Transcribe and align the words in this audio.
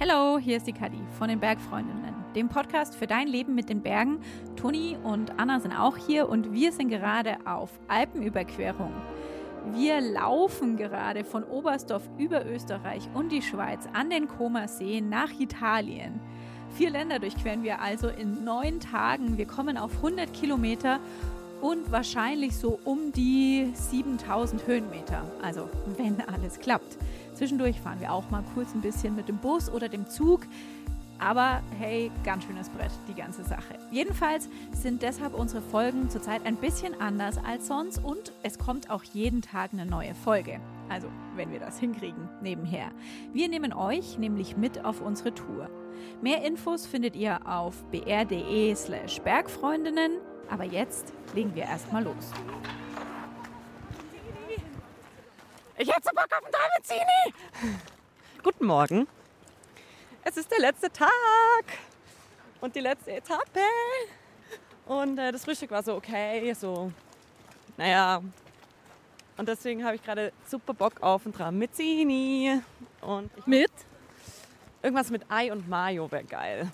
Hallo, 0.00 0.38
hier 0.38 0.56
ist 0.56 0.66
die 0.66 0.72
Kadi 0.72 0.98
von 1.20 1.28
den 1.28 1.38
Bergfreundinnen, 1.38 2.16
dem 2.34 2.48
Podcast 2.48 2.96
für 2.96 3.06
dein 3.06 3.28
Leben 3.28 3.54
mit 3.54 3.68
den 3.68 3.80
Bergen. 3.80 4.18
Toni 4.56 4.98
und 5.00 5.38
Anna 5.38 5.60
sind 5.60 5.72
auch 5.72 5.96
hier 5.96 6.28
und 6.28 6.52
wir 6.52 6.72
sind 6.72 6.88
gerade 6.88 7.36
auf 7.44 7.70
Alpenüberquerung. 7.86 8.92
Wir 9.72 10.00
laufen 10.00 10.76
gerade 10.76 11.22
von 11.22 11.44
Oberstdorf 11.44 12.02
über 12.18 12.44
Österreich 12.44 13.08
und 13.14 13.30
die 13.30 13.40
Schweiz 13.40 13.88
an 13.92 14.10
den 14.10 14.26
Comersee 14.26 15.00
nach 15.00 15.30
Italien. 15.38 16.18
Vier 16.70 16.90
Länder 16.90 17.20
durchqueren 17.20 17.62
wir 17.62 17.80
also 17.80 18.08
in 18.08 18.42
neun 18.42 18.80
Tagen. 18.80 19.38
Wir 19.38 19.46
kommen 19.46 19.78
auf 19.78 19.94
100 19.98 20.34
Kilometer 20.34 20.98
und 21.60 21.92
wahrscheinlich 21.92 22.56
so 22.56 22.80
um 22.84 23.12
die 23.12 23.70
7000 23.74 24.66
Höhenmeter. 24.66 25.22
Also 25.40 25.70
wenn 25.96 26.20
alles 26.20 26.58
klappt. 26.58 26.98
Zwischendurch 27.34 27.80
fahren 27.80 28.00
wir 28.00 28.12
auch 28.12 28.30
mal 28.30 28.44
kurz 28.54 28.74
ein 28.74 28.80
bisschen 28.80 29.16
mit 29.16 29.28
dem 29.28 29.38
Bus 29.38 29.70
oder 29.70 29.88
dem 29.88 30.08
Zug. 30.08 30.46
Aber 31.18 31.62
hey, 31.78 32.10
ganz 32.24 32.44
schönes 32.44 32.68
Brett, 32.68 32.90
die 33.08 33.14
ganze 33.14 33.44
Sache. 33.44 33.78
Jedenfalls 33.90 34.48
sind 34.72 35.02
deshalb 35.02 35.34
unsere 35.34 35.62
Folgen 35.62 36.10
zurzeit 36.10 36.44
ein 36.44 36.56
bisschen 36.56 37.00
anders 37.00 37.38
als 37.38 37.68
sonst 37.68 38.02
und 38.02 38.32
es 38.42 38.58
kommt 38.58 38.90
auch 38.90 39.04
jeden 39.04 39.40
Tag 39.40 39.72
eine 39.72 39.86
neue 39.86 40.14
Folge. 40.14 40.60
Also, 40.88 41.08
wenn 41.36 41.50
wir 41.50 41.60
das 41.60 41.78
hinkriegen, 41.78 42.28
nebenher. 42.42 42.90
Wir 43.32 43.48
nehmen 43.48 43.72
euch 43.72 44.18
nämlich 44.18 44.56
mit 44.56 44.84
auf 44.84 45.00
unsere 45.00 45.34
Tour. 45.34 45.70
Mehr 46.20 46.44
Infos 46.44 46.86
findet 46.86 47.16
ihr 47.16 47.46
auf 47.46 47.84
br.de 47.90 48.74
slash 48.74 49.20
Bergfreundinnen. 49.20 50.12
Aber 50.50 50.64
jetzt 50.64 51.12
legen 51.34 51.54
wir 51.54 51.62
erstmal 51.62 52.04
los. 52.04 52.32
Ich 55.76 55.88
hätte 55.88 56.02
so 56.04 56.10
Bock 56.14 56.28
auf 56.30 56.44
einen 56.44 56.52
Davidzini. 56.52 57.74
Guten 58.44 58.66
Morgen. 58.66 59.08
Es 60.22 60.36
ist 60.36 60.48
der 60.48 60.60
letzte 60.60 60.88
Tag 60.88 61.08
und 62.60 62.76
die 62.76 62.80
letzte 62.80 63.10
Etappe. 63.10 63.60
Und 64.86 65.18
äh, 65.18 65.32
das 65.32 65.44
Frühstück 65.44 65.72
war 65.72 65.82
so 65.82 65.96
okay, 65.96 66.54
so, 66.54 66.92
naja. 67.76 68.22
Und 69.36 69.48
deswegen 69.48 69.84
habe 69.84 69.96
ich 69.96 70.04
gerade 70.04 70.32
super 70.46 70.74
Bock 70.74 71.02
auf 71.02 71.26
einen 71.26 71.34
Tramezzini. 71.34 72.60
Und 73.00 73.46
mit? 73.48 73.72
Irgendwas 74.80 75.10
mit 75.10 75.28
Ei 75.28 75.50
und 75.50 75.68
Mayo 75.68 76.08
wäre 76.12 76.22
geil. 76.22 76.70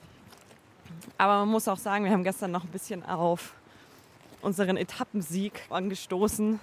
Aber 1.17 1.39
man 1.39 1.49
muss 1.49 1.67
auch 1.69 1.79
sagen, 1.79 2.05
wir 2.05 2.13
haben 2.13 2.25
gestern 2.25 2.51
noch 2.51 2.65
ein 2.65 2.71
bisschen 2.71 3.03
auf 3.03 3.55
unseren 4.43 4.77
Etappensieg 4.77 5.63
angestoßen. 5.71 6.61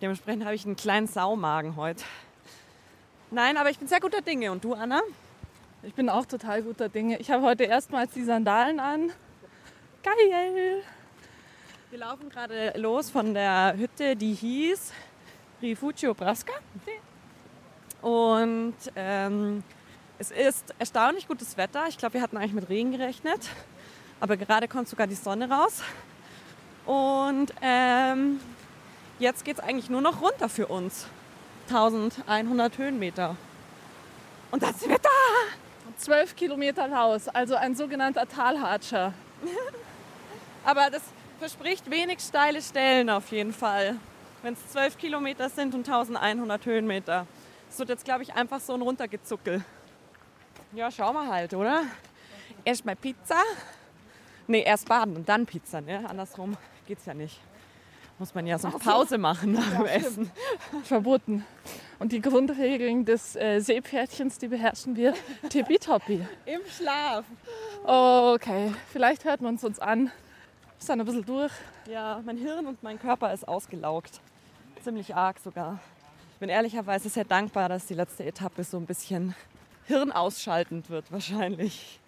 Dementsprechend 0.00 0.44
habe 0.44 0.54
ich 0.54 0.64
einen 0.64 0.76
kleinen 0.76 1.06
Saumagen 1.06 1.76
heute. 1.76 2.04
Nein, 3.30 3.58
aber 3.58 3.70
ich 3.70 3.78
bin 3.78 3.86
sehr 3.86 4.00
guter 4.00 4.22
Dinge. 4.22 4.50
Und 4.50 4.64
du, 4.64 4.72
Anna? 4.72 5.02
Ich 5.82 5.94
bin 5.94 6.08
auch 6.08 6.24
total 6.24 6.62
guter 6.62 6.88
Dinge. 6.88 7.18
Ich 7.18 7.30
habe 7.30 7.42
heute 7.42 7.64
erstmals 7.64 8.12
die 8.12 8.24
Sandalen 8.24 8.80
an. 8.80 9.12
Geil! 10.02 10.82
Wir 11.90 11.98
laufen 11.98 12.30
gerade 12.30 12.72
los 12.76 13.10
von 13.10 13.34
der 13.34 13.74
Hütte, 13.76 14.16
die 14.16 14.32
hieß 14.32 14.92
Rifugio 15.60 16.14
Brasca. 16.14 16.52
Und 18.00 18.76
ähm, 18.96 19.62
es 20.18 20.30
ist 20.30 20.74
erstaunlich 20.78 21.28
gutes 21.28 21.56
Wetter. 21.56 21.86
Ich 21.88 21.98
glaube, 21.98 22.14
wir 22.14 22.22
hatten 22.22 22.38
eigentlich 22.38 22.54
mit 22.54 22.68
Regen 22.70 22.92
gerechnet. 22.92 23.48
Aber 24.18 24.38
gerade 24.38 24.66
kommt 24.68 24.88
sogar 24.88 25.06
die 25.06 25.14
Sonne 25.14 25.50
raus. 25.50 25.82
Und 26.86 27.52
ähm, 27.60 28.40
jetzt 29.20 29.44
geht 29.44 29.58
es 29.58 29.64
eigentlich 29.64 29.88
nur 29.88 30.00
noch 30.00 30.20
runter 30.20 30.48
für 30.48 30.66
uns. 30.66 31.06
1100 31.68 32.78
Höhenmeter. 32.78 33.36
Und 34.50 34.62
dann 34.62 34.74
sind 34.74 34.90
wir 34.90 34.98
da! 34.98 35.08
12 35.98 36.34
Kilometer 36.34 36.88
Laus, 36.88 37.28
also 37.28 37.54
ein 37.54 37.74
sogenannter 37.74 38.26
Talhatscher. 38.26 39.12
Aber 40.64 40.90
das 40.90 41.02
verspricht 41.38 41.90
wenig 41.90 42.20
steile 42.20 42.62
Stellen 42.62 43.10
auf 43.10 43.30
jeden 43.30 43.52
Fall. 43.52 43.96
Wenn 44.42 44.54
es 44.54 44.72
12 44.72 44.96
Kilometer 44.96 45.50
sind 45.50 45.74
und 45.74 45.86
1100 45.86 46.64
Höhenmeter. 46.64 47.26
Es 47.70 47.78
wird 47.78 47.90
jetzt, 47.90 48.04
glaube 48.04 48.22
ich, 48.22 48.34
einfach 48.34 48.60
so 48.60 48.72
ein 48.74 48.80
Runtergezuckel. 48.80 49.62
Ja, 50.72 50.90
schauen 50.90 51.14
wir 51.14 51.28
halt, 51.28 51.52
oder? 51.52 51.82
Erstmal 52.64 52.96
Pizza. 52.96 53.42
Nee, 54.46 54.62
erst 54.62 54.88
baden 54.88 55.16
und 55.16 55.28
dann 55.28 55.46
Pizza, 55.46 55.80
ne? 55.80 56.08
Andersrum 56.08 56.56
geht's 56.86 57.04
ja 57.06 57.14
nicht. 57.14 57.40
Muss 58.20 58.34
man 58.34 58.46
ja 58.46 58.58
so 58.58 58.68
eine 58.68 58.76
Pause 58.76 59.16
machen 59.16 59.52
nach 59.52 59.78
dem 59.78 59.86
Essen. 59.86 60.30
Verboten. 60.84 61.46
Und 61.98 62.12
die 62.12 62.20
Grundregeln 62.20 63.06
des 63.06 63.34
äh, 63.34 63.60
Seepferdchens, 63.60 64.36
die 64.36 64.48
beherrschen 64.48 64.94
wir 64.94 65.14
tippitoppi. 65.48 66.26
Im 66.44 66.60
Schlaf. 66.68 67.24
Okay, 67.82 68.74
vielleicht 68.92 69.24
hört 69.24 69.40
man 69.40 69.54
es 69.54 69.64
uns 69.64 69.78
an. 69.78 70.12
Ist 70.78 70.86
dann 70.90 71.00
ein 71.00 71.06
bisschen 71.06 71.24
durch. 71.24 71.50
Ja, 71.90 72.20
mein 72.22 72.36
Hirn 72.36 72.66
und 72.66 72.82
mein 72.82 72.98
Körper 72.98 73.32
ist 73.32 73.48
ausgelaugt. 73.48 74.20
Ziemlich 74.84 75.14
arg 75.14 75.38
sogar. 75.38 75.80
Ich 76.34 76.40
bin 76.40 76.50
ehrlicherweise 76.50 77.08
sehr 77.08 77.24
dankbar, 77.24 77.70
dass 77.70 77.86
die 77.86 77.94
letzte 77.94 78.26
Etappe 78.26 78.64
so 78.64 78.76
ein 78.76 78.84
bisschen 78.84 79.34
hirnausschaltend 79.86 80.90
wird 80.90 81.10
wahrscheinlich. 81.10 81.98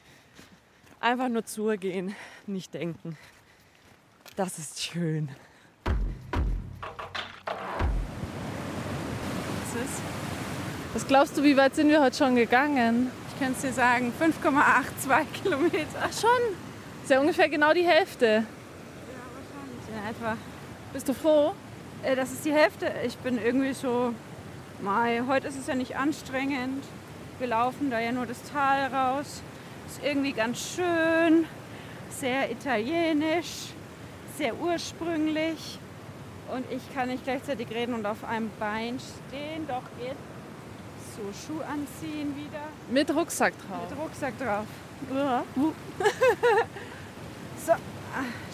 Einfach 1.00 1.30
nur 1.30 1.46
zugehen, 1.46 2.14
nicht 2.46 2.74
denken. 2.74 3.16
Das 4.36 4.58
ist 4.58 4.78
schön. 4.78 5.30
Was 10.94 11.06
glaubst 11.06 11.36
du, 11.36 11.42
wie 11.42 11.56
weit 11.56 11.74
sind 11.74 11.88
wir 11.88 12.02
heute 12.02 12.16
schon 12.16 12.36
gegangen? 12.36 13.10
Ich 13.32 13.38
könnte 13.38 13.54
es 13.56 13.62
dir 13.62 13.72
sagen, 13.72 14.12
5,82 14.20 15.42
Kilometer. 15.42 15.86
Ach 16.02 16.12
schon? 16.12 16.30
Ist 17.02 17.10
ja 17.10 17.20
ungefähr 17.20 17.48
genau 17.48 17.72
die 17.72 17.86
Hälfte. 17.86 18.26
Ja, 18.26 18.42
wahrscheinlich 19.34 19.88
in 19.88 20.10
etwa. 20.10 20.36
Bist 20.92 21.08
du 21.08 21.14
froh? 21.14 21.54
Äh, 22.02 22.14
das 22.14 22.32
ist 22.32 22.44
die 22.44 22.52
Hälfte. 22.52 22.92
Ich 23.06 23.16
bin 23.16 23.42
irgendwie 23.42 23.72
so, 23.72 24.14
Mai, 24.82 25.22
heute 25.26 25.48
ist 25.48 25.58
es 25.58 25.66
ja 25.66 25.74
nicht 25.74 25.96
anstrengend. 25.96 26.84
Wir 27.38 27.46
laufen 27.48 27.90
da 27.90 27.98
ja 27.98 28.12
nur 28.12 28.26
das 28.26 28.42
Tal 28.52 28.92
raus. 28.92 29.42
Ist 29.88 30.04
irgendwie 30.04 30.32
ganz 30.32 30.74
schön, 30.76 31.46
sehr 32.10 32.50
italienisch, 32.50 33.70
sehr 34.36 34.60
ursprünglich. 34.60 35.78
Und 36.50 36.64
ich 36.70 36.94
kann 36.94 37.08
nicht 37.08 37.24
gleichzeitig 37.24 37.68
reden 37.70 37.94
und 37.94 38.06
auf 38.06 38.24
einem 38.24 38.50
Bein 38.58 38.98
stehen. 38.98 39.66
Doch 39.66 39.82
geht. 39.98 40.16
So, 41.16 41.22
Schuh 41.32 41.60
anziehen 41.60 42.34
wieder. 42.36 42.62
Mit 42.90 43.14
Rucksack 43.14 43.54
drauf. 43.66 43.90
Mit 43.90 43.98
Rucksack 43.98 44.38
drauf. 44.38 44.66
Ja. 45.14 45.44
So, 47.64 47.70
ah, 47.72 47.76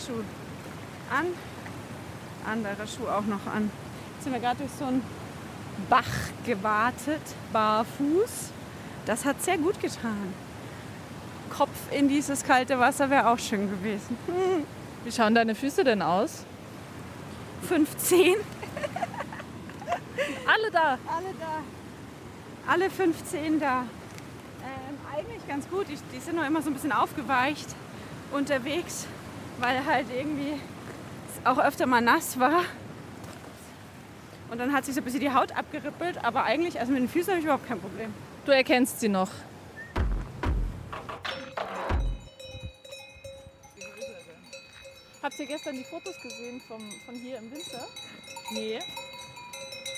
Schuh 0.04 0.22
an. 1.10 1.26
Anderer 2.46 2.86
Schuh 2.86 3.08
auch 3.08 3.24
noch 3.24 3.46
an. 3.46 3.70
Jetzt 4.14 4.24
sind 4.24 4.32
wir 4.34 4.40
gerade 4.40 4.58
durch 4.58 4.70
so 4.78 4.84
einen 4.84 5.02
Bach 5.88 6.04
gewartet, 6.44 7.22
barfuß. 7.52 8.50
Das 9.06 9.24
hat 9.24 9.42
sehr 9.42 9.56
gut 9.56 9.80
getan. 9.80 10.34
Kopf 11.56 11.70
in 11.90 12.08
dieses 12.08 12.44
kalte 12.44 12.78
Wasser 12.78 13.08
wäre 13.08 13.30
auch 13.30 13.38
schön 13.38 13.70
gewesen. 13.70 14.18
Wie 15.04 15.12
schauen 15.12 15.34
deine 15.34 15.54
Füße 15.54 15.84
denn 15.84 16.02
aus? 16.02 16.44
15. 17.62 18.36
Alle 20.46 20.70
da. 20.70 20.98
Alle 21.06 21.34
da. 21.38 21.62
Alle 22.66 22.90
15 22.90 23.60
da. 23.60 23.80
Ähm, 23.80 24.98
eigentlich 25.16 25.46
ganz 25.46 25.68
gut. 25.68 25.86
Ich, 25.90 26.00
die 26.12 26.20
sind 26.20 26.36
noch 26.36 26.46
immer 26.46 26.62
so 26.62 26.70
ein 26.70 26.74
bisschen 26.74 26.92
aufgeweicht 26.92 27.68
unterwegs, 28.32 29.06
weil 29.58 29.84
halt 29.86 30.06
irgendwie 30.14 30.60
es 31.32 31.46
auch 31.46 31.58
öfter 31.58 31.86
mal 31.86 32.00
nass 32.00 32.38
war. 32.38 32.62
Und 34.50 34.58
dann 34.58 34.72
hat 34.72 34.84
sich 34.84 34.94
so 34.94 35.00
ein 35.00 35.04
bisschen 35.04 35.20
die 35.20 35.32
Haut 35.32 35.52
abgerippelt, 35.52 36.24
aber 36.24 36.44
eigentlich, 36.44 36.80
also 36.80 36.92
mit 36.92 37.02
den 37.02 37.08
Füßen 37.08 37.28
habe 37.28 37.38
ich 37.38 37.44
überhaupt 37.44 37.68
kein 37.68 37.80
Problem. 37.80 38.12
Du 38.46 38.52
erkennst 38.52 39.00
sie 39.00 39.08
noch. 39.08 39.30
Habt 45.28 45.40
ihr 45.40 45.46
gestern 45.46 45.76
die 45.76 45.84
Fotos 45.84 46.18
gesehen 46.22 46.58
vom, 46.66 46.80
von 47.04 47.14
hier 47.14 47.36
im 47.36 47.52
Winter? 47.52 47.86
Nee. 48.50 48.78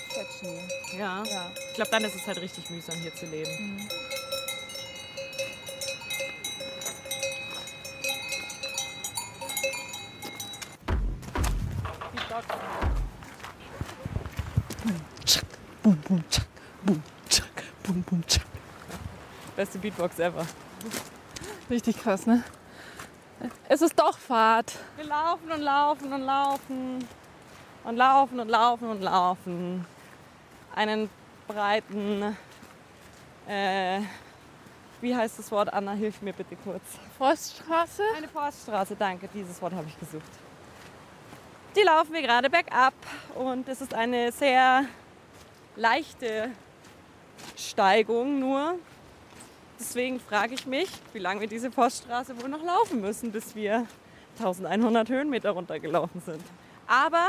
Fett 0.09 0.27
Schnee. 0.37 0.59
Ja. 0.99 1.23
Ja. 1.23 1.49
Ich 1.69 1.75
glaube, 1.75 1.89
dann 1.89 2.03
ist 2.03 2.15
es 2.15 2.27
halt 2.27 2.41
richtig 2.41 2.69
mühsam, 2.69 2.97
hier 2.97 3.15
zu 3.15 3.27
leben. 3.27 3.87
Die 12.11 12.29
Dogs. 12.29 12.45
Boom, 15.81 15.97
boom, 16.01 16.29
tschak, 16.29 16.45
boom, 16.83 17.03
tschak, 17.29 17.63
boom, 17.83 18.03
boom, 18.03 18.27
tschak. 18.27 18.45
Beste 19.55 19.77
Beatbox 19.77 20.19
ever. 20.19 20.45
Richtig 21.69 22.01
krass, 22.01 22.25
ne? 22.25 22.43
Es 23.73 23.81
ist 23.81 23.97
doch 23.97 24.17
Fahrt. 24.17 24.73
Wir 24.97 25.05
laufen 25.05 25.49
und 25.49 25.61
laufen 25.61 26.11
und 26.11 26.21
laufen 26.23 27.07
und 27.85 27.95
laufen 27.95 28.39
und 28.41 28.49
laufen 28.49 28.89
und 28.89 29.01
laufen. 29.01 29.87
Einen 30.75 31.09
breiten 31.47 32.35
äh, 33.47 34.01
Wie 34.99 35.15
heißt 35.15 35.39
das 35.39 35.49
Wort? 35.53 35.71
Anna, 35.71 35.93
hilf 35.93 36.21
mir 36.21 36.33
bitte 36.33 36.57
kurz. 36.57 36.83
Forststraße. 37.17 38.03
Eine 38.17 38.27
Forststraße, 38.27 38.97
danke, 38.97 39.29
dieses 39.33 39.61
Wort 39.61 39.71
habe 39.71 39.87
ich 39.87 39.97
gesucht. 39.97 40.31
Die 41.73 41.83
laufen 41.83 42.11
wir 42.11 42.23
gerade 42.23 42.49
bergab 42.49 42.93
und 43.35 43.69
es 43.69 43.79
ist 43.79 43.93
eine 43.93 44.33
sehr 44.33 44.83
leichte 45.77 46.51
Steigung 47.55 48.37
nur. 48.37 48.75
Deswegen 49.81 50.19
frage 50.19 50.53
ich 50.53 50.67
mich, 50.67 50.87
wie 51.11 51.17
lange 51.17 51.41
wir 51.41 51.47
diese 51.47 51.71
Forststraße 51.71 52.39
wohl 52.39 52.49
noch 52.49 52.63
laufen 52.63 53.01
müssen, 53.01 53.31
bis 53.31 53.55
wir 53.55 53.87
1100 54.37 55.09
Höhenmeter 55.09 55.49
runtergelaufen 55.49 56.21
sind. 56.21 56.43
Aber 56.85 57.27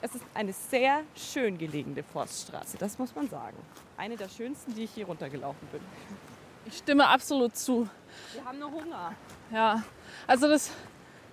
es 0.00 0.16
ist 0.16 0.24
eine 0.34 0.52
sehr 0.52 1.02
schön 1.14 1.56
gelegene 1.58 2.02
Forststraße, 2.02 2.76
das 2.76 2.98
muss 2.98 3.14
man 3.14 3.30
sagen. 3.30 3.56
Eine 3.96 4.16
der 4.16 4.28
schönsten, 4.28 4.74
die 4.74 4.82
ich 4.82 4.90
hier 4.90 5.06
runtergelaufen 5.06 5.68
bin. 5.70 5.80
Ich 6.66 6.78
stimme 6.78 7.06
absolut 7.06 7.56
zu. 7.56 7.88
Wir 8.32 8.44
haben 8.44 8.58
nur 8.58 8.72
Hunger. 8.72 9.14
Ja, 9.52 9.84
also 10.26 10.48
das, 10.48 10.72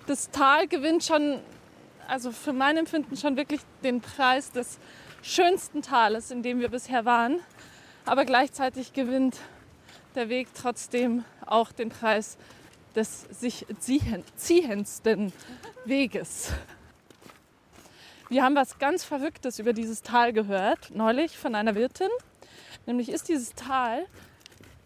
das 0.05 0.29
Tal 0.29 0.67
gewinnt 0.67 1.03
schon, 1.03 1.39
also 2.07 2.31
für 2.31 2.53
mein 2.53 2.77
Empfinden 2.77 3.17
schon 3.17 3.37
wirklich 3.37 3.61
den 3.83 4.01
Preis 4.01 4.51
des 4.51 4.77
schönsten 5.23 5.81
Tales, 5.81 6.29
in 6.29 6.43
dem 6.43 6.59
wir 6.59 6.69
bisher 6.69 7.05
waren. 7.05 7.39
Aber 8.05 8.23
gleichzeitig 8.23 8.93
gewinnt 8.93 9.35
der 10.19 10.27
Weg 10.27 10.49
trotzdem 10.53 11.23
auch 11.45 11.71
den 11.71 11.87
Preis 11.87 12.37
des 12.93 13.21
sich 13.31 13.65
ziehen, 13.79 14.25
ziehendsten 14.35 15.31
Weges. 15.85 16.51
Wir 18.27 18.43
haben 18.43 18.53
was 18.53 18.79
ganz 18.79 19.05
Verrücktes 19.05 19.59
über 19.59 19.71
dieses 19.71 20.01
Tal 20.01 20.33
gehört, 20.33 20.91
neulich 20.93 21.37
von 21.37 21.55
einer 21.55 21.73
Wirtin. 21.73 22.09
Nämlich 22.85 23.07
ist 23.07 23.29
dieses 23.29 23.55
Tal 23.55 24.05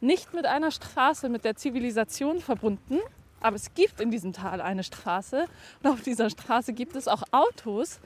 nicht 0.01 0.35
mit 0.35 0.45
einer 0.45 0.69
Straße 0.69 1.29
mit 1.29 1.45
der 1.45 1.55
Zivilisation 1.55 2.39
verbunden, 2.39 2.99
aber 3.41 3.55
es 3.55 3.73
gibt 3.73 4.01
in 4.01 4.11
diesem 4.11 4.33
Tal 4.33 4.61
eine 4.61 4.83
Straße 4.83 5.47
und 5.81 5.89
auf 5.89 6.01
dieser 6.01 6.29
Straße 6.29 6.73
gibt 6.73 6.95
es 6.95 7.07
auch 7.07 7.23
Autos 7.31 7.99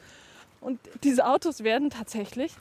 und 0.61 0.79
diese 1.03 1.27
Autos 1.27 1.65
werden 1.65 1.89
tatsächlich 1.89 2.53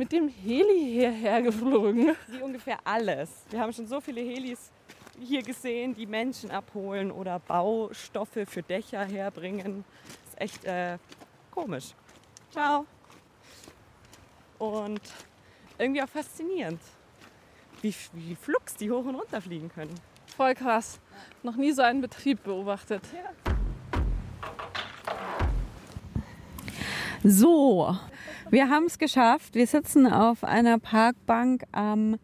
mit 0.00 0.12
dem 0.12 0.28
Heli 0.28 0.92
hierher 0.92 1.42
geflogen. 1.42 2.16
Wie 2.26 2.40
ungefähr 2.40 2.78
alles. 2.84 3.44
Wir 3.50 3.60
haben 3.60 3.70
schon 3.70 3.86
so 3.86 4.00
viele 4.00 4.22
Helis 4.22 4.72
hier 5.20 5.42
gesehen, 5.42 5.94
die 5.94 6.06
Menschen 6.06 6.50
abholen 6.50 7.12
oder 7.12 7.38
Baustoffe 7.38 8.46
für 8.46 8.62
Dächer 8.62 9.04
herbringen. 9.04 9.84
Das 10.24 10.32
ist 10.32 10.40
echt 10.40 10.64
äh, 10.64 10.96
komisch. 11.50 11.92
Ciao. 12.50 12.86
Und 14.58 15.02
irgendwie 15.76 16.02
auch 16.02 16.08
faszinierend, 16.08 16.80
wie, 17.82 17.94
wie 18.14 18.34
flugs 18.36 18.76
die 18.76 18.90
hoch 18.90 19.04
und 19.04 19.16
runter 19.16 19.42
fliegen 19.42 19.68
können. 19.68 19.94
Voll 20.34 20.54
krass. 20.54 20.98
Noch 21.42 21.56
nie 21.56 21.72
so 21.72 21.82
einen 21.82 22.00
Betrieb 22.00 22.42
beobachtet. 22.42 23.02
So, 27.22 27.94
wir 28.48 28.70
haben 28.70 28.86
es 28.86 28.96
geschafft. 28.96 29.54
Wir 29.54 29.66
sitzen 29.66 30.06
auf 30.06 30.42
einer 30.42 30.78
Parkbank 30.78 31.64
am 31.70 32.16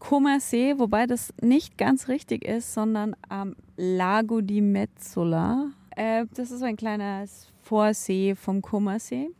Comersee, 0.00 0.78
wobei 0.78 1.06
das 1.06 1.32
nicht 1.40 1.78
ganz 1.78 2.08
richtig 2.08 2.44
ist, 2.44 2.74
sondern 2.74 3.16
am 3.30 3.56
Lago 3.78 4.42
di 4.42 4.60
Mezzola. 4.60 5.70
Äh, 5.96 6.26
das 6.34 6.50
ist 6.50 6.58
so 6.58 6.66
ein 6.66 6.76
kleiner 6.76 7.24
Vorsee 7.62 8.34
vom 8.34 8.60
Comersee. 8.60 9.30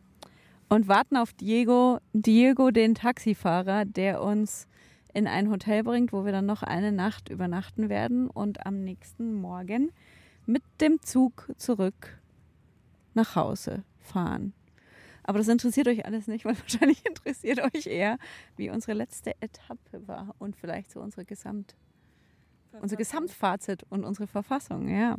Und 0.69 0.87
warten 0.87 1.17
auf 1.17 1.33
Diego, 1.33 1.99
Diego, 2.13 2.71
den 2.71 2.95
Taxifahrer, 2.95 3.85
der 3.85 4.23
uns 4.23 4.67
in 5.13 5.27
ein 5.27 5.51
Hotel 5.51 5.83
bringt, 5.83 6.13
wo 6.13 6.25
wir 6.25 6.31
dann 6.31 6.47
noch 6.47 6.63
eine 6.63 6.91
Nacht 6.91 7.29
übernachten 7.29 7.89
werden 7.89 8.27
und 8.27 8.65
am 8.65 8.83
nächsten 8.83 9.39
Morgen 9.39 9.91
mit 10.47 10.63
dem 10.81 10.99
Zug 11.03 11.47
zurück 11.57 12.19
nach 13.13 13.35
Hause 13.35 13.83
fahren. 13.99 14.53
Aber 15.29 15.37
das 15.37 15.47
interessiert 15.47 15.87
euch 15.87 16.07
alles 16.07 16.25
nicht, 16.25 16.43
weil 16.43 16.57
wahrscheinlich 16.59 17.05
interessiert 17.05 17.59
euch 17.59 17.85
eher, 17.85 18.17
wie 18.57 18.71
unsere 18.71 18.93
letzte 18.93 19.39
Etappe 19.39 20.07
war 20.07 20.33
und 20.39 20.55
vielleicht 20.55 20.89
so 20.89 21.01
unsere 21.01 21.23
Gesamt, 21.23 21.75
unser 22.81 22.95
Gesamtfazit 22.95 23.85
und 23.91 24.05
unsere 24.05 24.25
Verfassung. 24.25 24.89
Ja. 24.89 25.17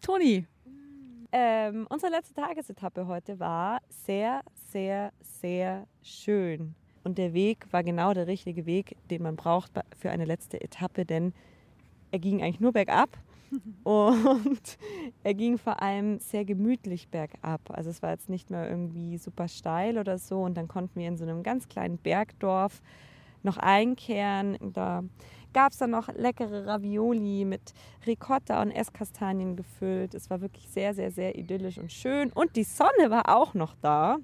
Toni, 0.00 0.46
Ähm, 1.32 1.88
unsere 1.90 2.12
letzte 2.12 2.34
Tagesetappe 2.34 3.08
heute 3.08 3.40
war 3.40 3.80
sehr, 3.88 4.42
sehr, 4.70 5.12
sehr 5.20 5.88
schön. 6.04 6.76
Und 7.02 7.18
der 7.18 7.34
Weg 7.34 7.66
war 7.72 7.82
genau 7.82 8.14
der 8.14 8.28
richtige 8.28 8.64
Weg, 8.64 8.96
den 9.10 9.24
man 9.24 9.34
braucht 9.34 9.72
für 9.98 10.10
eine 10.10 10.24
letzte 10.24 10.60
Etappe, 10.60 11.04
denn 11.04 11.34
er 12.12 12.20
ging 12.20 12.44
eigentlich 12.44 12.60
nur 12.60 12.70
bergab 12.70 13.18
und 13.84 14.78
er 15.24 15.34
ging 15.34 15.58
vor 15.58 15.82
allem 15.82 16.18
sehr 16.18 16.44
gemütlich 16.44 17.08
bergab. 17.08 17.60
Also 17.68 17.90
es 17.90 18.02
war 18.02 18.10
jetzt 18.10 18.28
nicht 18.28 18.50
mehr 18.50 18.68
irgendwie 18.68 19.18
super 19.18 19.48
steil 19.48 19.98
oder 19.98 20.18
so 20.18 20.42
und 20.42 20.56
dann 20.56 20.68
konnten 20.68 20.98
wir 20.98 21.08
in 21.08 21.16
so 21.16 21.24
einem 21.24 21.42
ganz 21.42 21.68
kleinen 21.68 21.98
Bergdorf 21.98 22.82
noch 23.42 23.56
einkehren. 23.56 24.58
Da 24.72 25.04
gab 25.52 25.72
es 25.72 25.78
dann 25.78 25.90
noch 25.90 26.08
leckere 26.08 26.66
Ravioli 26.66 27.44
mit 27.44 27.72
Ricotta 28.06 28.60
und 28.60 28.70
Esskastanien 28.70 29.56
gefüllt. 29.56 30.14
Es 30.14 30.28
war 30.28 30.40
wirklich 30.40 30.68
sehr, 30.68 30.92
sehr, 30.94 31.10
sehr 31.10 31.38
idyllisch 31.38 31.78
und 31.78 31.92
schön. 31.92 32.30
Und 32.32 32.56
die 32.56 32.64
Sonne 32.64 33.10
war 33.10 33.34
auch 33.34 33.54
noch 33.54 33.74
da 33.80 34.18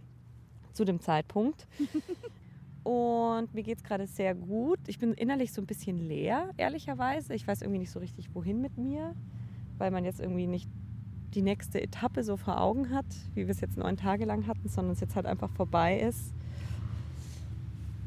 zu 0.72 0.84
dem 0.84 1.00
Zeitpunkt. 1.00 1.66
Und 2.84 3.54
mir 3.54 3.62
geht 3.62 3.78
es 3.78 3.84
gerade 3.84 4.06
sehr 4.06 4.34
gut. 4.34 4.78
Ich 4.88 4.98
bin 4.98 5.12
innerlich 5.14 5.52
so 5.52 5.62
ein 5.62 5.66
bisschen 5.66 5.98
leer, 5.98 6.50
ehrlicherweise. 6.56 7.34
Ich 7.34 7.46
weiß 7.46 7.62
irgendwie 7.62 7.78
nicht 7.78 7.90
so 7.92 8.00
richtig, 8.00 8.34
wohin 8.34 8.60
mit 8.60 8.76
mir, 8.76 9.14
weil 9.78 9.90
man 9.90 10.04
jetzt 10.04 10.20
irgendwie 10.20 10.46
nicht 10.48 10.68
die 11.34 11.42
nächste 11.42 11.80
Etappe 11.80 12.24
so 12.24 12.36
vor 12.36 12.60
Augen 12.60 12.90
hat, 12.90 13.06
wie 13.34 13.46
wir 13.46 13.50
es 13.50 13.60
jetzt 13.60 13.78
neun 13.78 13.96
Tage 13.96 14.24
lang 14.24 14.46
hatten, 14.46 14.68
sondern 14.68 14.92
es 14.92 15.00
jetzt 15.00 15.16
halt 15.16 15.26
einfach 15.26 15.48
vorbei 15.50 15.98
ist. 16.00 16.32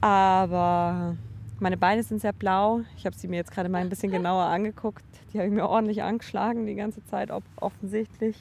Aber 0.02 1.16
meine 1.60 1.78
Beine 1.78 2.04
sind 2.04 2.22
sehr 2.22 2.34
blau. 2.34 2.82
Ich 2.98 3.06
habe 3.06 3.16
sie 3.16 3.28
mir 3.28 3.38
jetzt 3.38 3.52
gerade 3.52 3.70
mal 3.70 3.80
ein 3.82 3.90
bisschen 3.90 4.12
genauer 4.12 4.44
angeguckt. 4.44 5.04
Die 5.34 5.38
habe 5.40 5.48
ich 5.48 5.54
mir 5.54 5.68
ordentlich 5.68 6.04
angeschlagen 6.04 6.66
die 6.66 6.76
ganze 6.76 7.04
Zeit, 7.06 7.32
ob- 7.32 7.44
offensichtlich. 7.56 8.36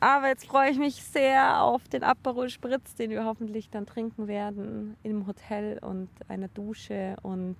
Aber 0.00 0.28
jetzt 0.28 0.46
freue 0.46 0.70
ich 0.70 0.78
mich 0.78 0.94
sehr 0.94 1.62
auf 1.62 1.86
den 1.88 2.02
Aperol 2.02 2.48
Spritz, 2.48 2.94
den 2.94 3.10
wir 3.10 3.26
hoffentlich 3.26 3.68
dann 3.68 3.84
trinken 3.84 4.28
werden 4.28 4.96
im 5.02 5.26
Hotel 5.26 5.78
und 5.78 6.08
einer 6.26 6.48
Dusche 6.48 7.16
und 7.22 7.56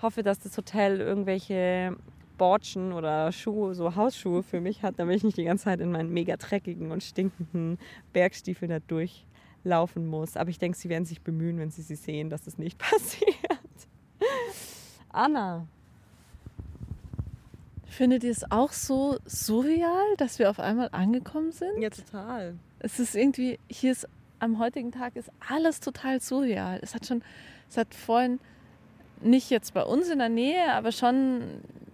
hoffe, 0.00 0.22
dass 0.22 0.38
das 0.38 0.56
Hotel 0.56 1.00
irgendwelche 1.00 1.96
Bordschen 2.38 2.92
oder 2.92 3.32
Schuhe, 3.32 3.74
so 3.74 3.96
Hausschuhe 3.96 4.44
für 4.44 4.60
mich 4.60 4.84
hat, 4.84 4.98
damit 4.98 5.16
ich 5.16 5.24
nicht 5.24 5.36
die 5.36 5.44
ganze 5.44 5.64
Zeit 5.64 5.80
in 5.80 5.90
meinen 5.90 6.12
mega 6.12 6.36
dreckigen 6.36 6.92
und 6.92 7.02
stinkenden 7.02 7.78
Bergstiefeln 8.12 8.70
da 8.70 8.78
durchlaufen 8.78 10.06
muss. 10.06 10.36
Aber 10.36 10.50
ich 10.50 10.58
denke, 10.60 10.78
sie 10.78 10.88
werden 10.88 11.04
sich 11.04 11.20
bemühen, 11.20 11.58
wenn 11.58 11.70
sie 11.70 11.82
sie 11.82 11.96
sehen, 11.96 12.30
dass 12.30 12.42
das 12.42 12.58
nicht 12.58 12.78
passiert. 12.78 13.34
Anna, 15.08 15.66
Findet 17.96 18.24
ihr 18.24 18.32
es 18.32 18.50
auch 18.50 18.72
so 18.72 19.18
surreal, 19.24 20.16
dass 20.16 20.40
wir 20.40 20.50
auf 20.50 20.58
einmal 20.58 20.88
angekommen 20.90 21.52
sind? 21.52 21.80
ja 21.80 21.90
total. 21.90 22.56
Es 22.80 22.98
ist 22.98 23.14
irgendwie, 23.14 23.60
hier 23.68 23.92
ist 23.92 24.08
am 24.40 24.58
heutigen 24.58 24.90
Tag 24.90 25.14
ist 25.14 25.30
alles 25.48 25.78
total 25.78 26.20
surreal. 26.20 26.80
Es 26.82 26.96
hat 26.96 27.06
schon, 27.06 27.22
es 27.70 27.76
hat 27.76 27.94
vorhin 27.94 28.40
nicht 29.20 29.48
jetzt 29.48 29.74
bei 29.74 29.84
uns 29.84 30.08
in 30.08 30.18
der 30.18 30.28
Nähe, 30.28 30.72
aber 30.72 30.90
schon 30.90 31.42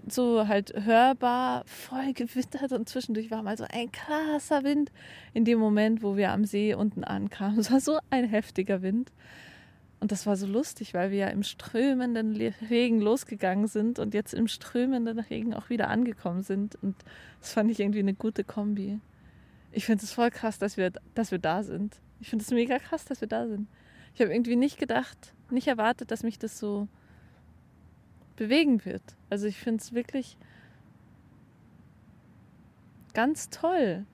so 0.08 0.48
halt 0.48 0.72
hörbar 0.86 1.64
voll 1.66 2.14
gewittert 2.14 2.72
und 2.72 2.88
zwischendurch 2.88 3.30
war 3.30 3.42
mal 3.42 3.58
so 3.58 3.66
ein 3.68 3.92
krasser 3.92 4.64
Wind 4.64 4.90
in 5.34 5.44
dem 5.44 5.58
Moment, 5.58 6.02
wo 6.02 6.16
wir 6.16 6.32
am 6.32 6.46
See 6.46 6.72
unten 6.72 7.04
ankamen. 7.04 7.58
Es 7.58 7.70
war 7.70 7.80
so 7.80 7.98
ein 8.08 8.24
heftiger 8.24 8.80
Wind. 8.80 9.12
Und 10.00 10.12
das 10.12 10.26
war 10.26 10.36
so 10.36 10.46
lustig, 10.46 10.94
weil 10.94 11.10
wir 11.10 11.18
ja 11.18 11.28
im 11.28 11.42
strömenden 11.42 12.34
Regen 12.70 13.02
losgegangen 13.02 13.66
sind 13.68 13.98
und 13.98 14.14
jetzt 14.14 14.32
im 14.32 14.48
strömenden 14.48 15.18
Regen 15.18 15.52
auch 15.52 15.68
wieder 15.68 15.88
angekommen 15.88 16.42
sind. 16.42 16.74
Und 16.82 16.96
das 17.40 17.52
fand 17.52 17.70
ich 17.70 17.80
irgendwie 17.80 17.98
eine 17.98 18.14
gute 18.14 18.42
Kombi. 18.42 18.98
Ich 19.72 19.84
finde 19.84 20.02
es 20.04 20.12
voll 20.12 20.30
krass, 20.30 20.58
dass 20.58 20.78
wir, 20.78 20.90
dass 21.14 21.30
wir 21.30 21.38
da 21.38 21.62
sind. 21.62 22.00
Ich 22.18 22.30
finde 22.30 22.44
es 22.44 22.50
mega 22.50 22.78
krass, 22.78 23.04
dass 23.04 23.20
wir 23.20 23.28
da 23.28 23.46
sind. 23.46 23.68
Ich 24.14 24.22
habe 24.22 24.32
irgendwie 24.32 24.56
nicht 24.56 24.78
gedacht, 24.78 25.34
nicht 25.50 25.68
erwartet, 25.68 26.10
dass 26.10 26.22
mich 26.22 26.38
das 26.38 26.58
so 26.58 26.88
bewegen 28.36 28.84
wird. 28.86 29.02
Also 29.28 29.46
ich 29.46 29.58
finde 29.58 29.82
es 29.82 29.92
wirklich 29.92 30.38
ganz 33.12 33.50
toll, 33.50 34.06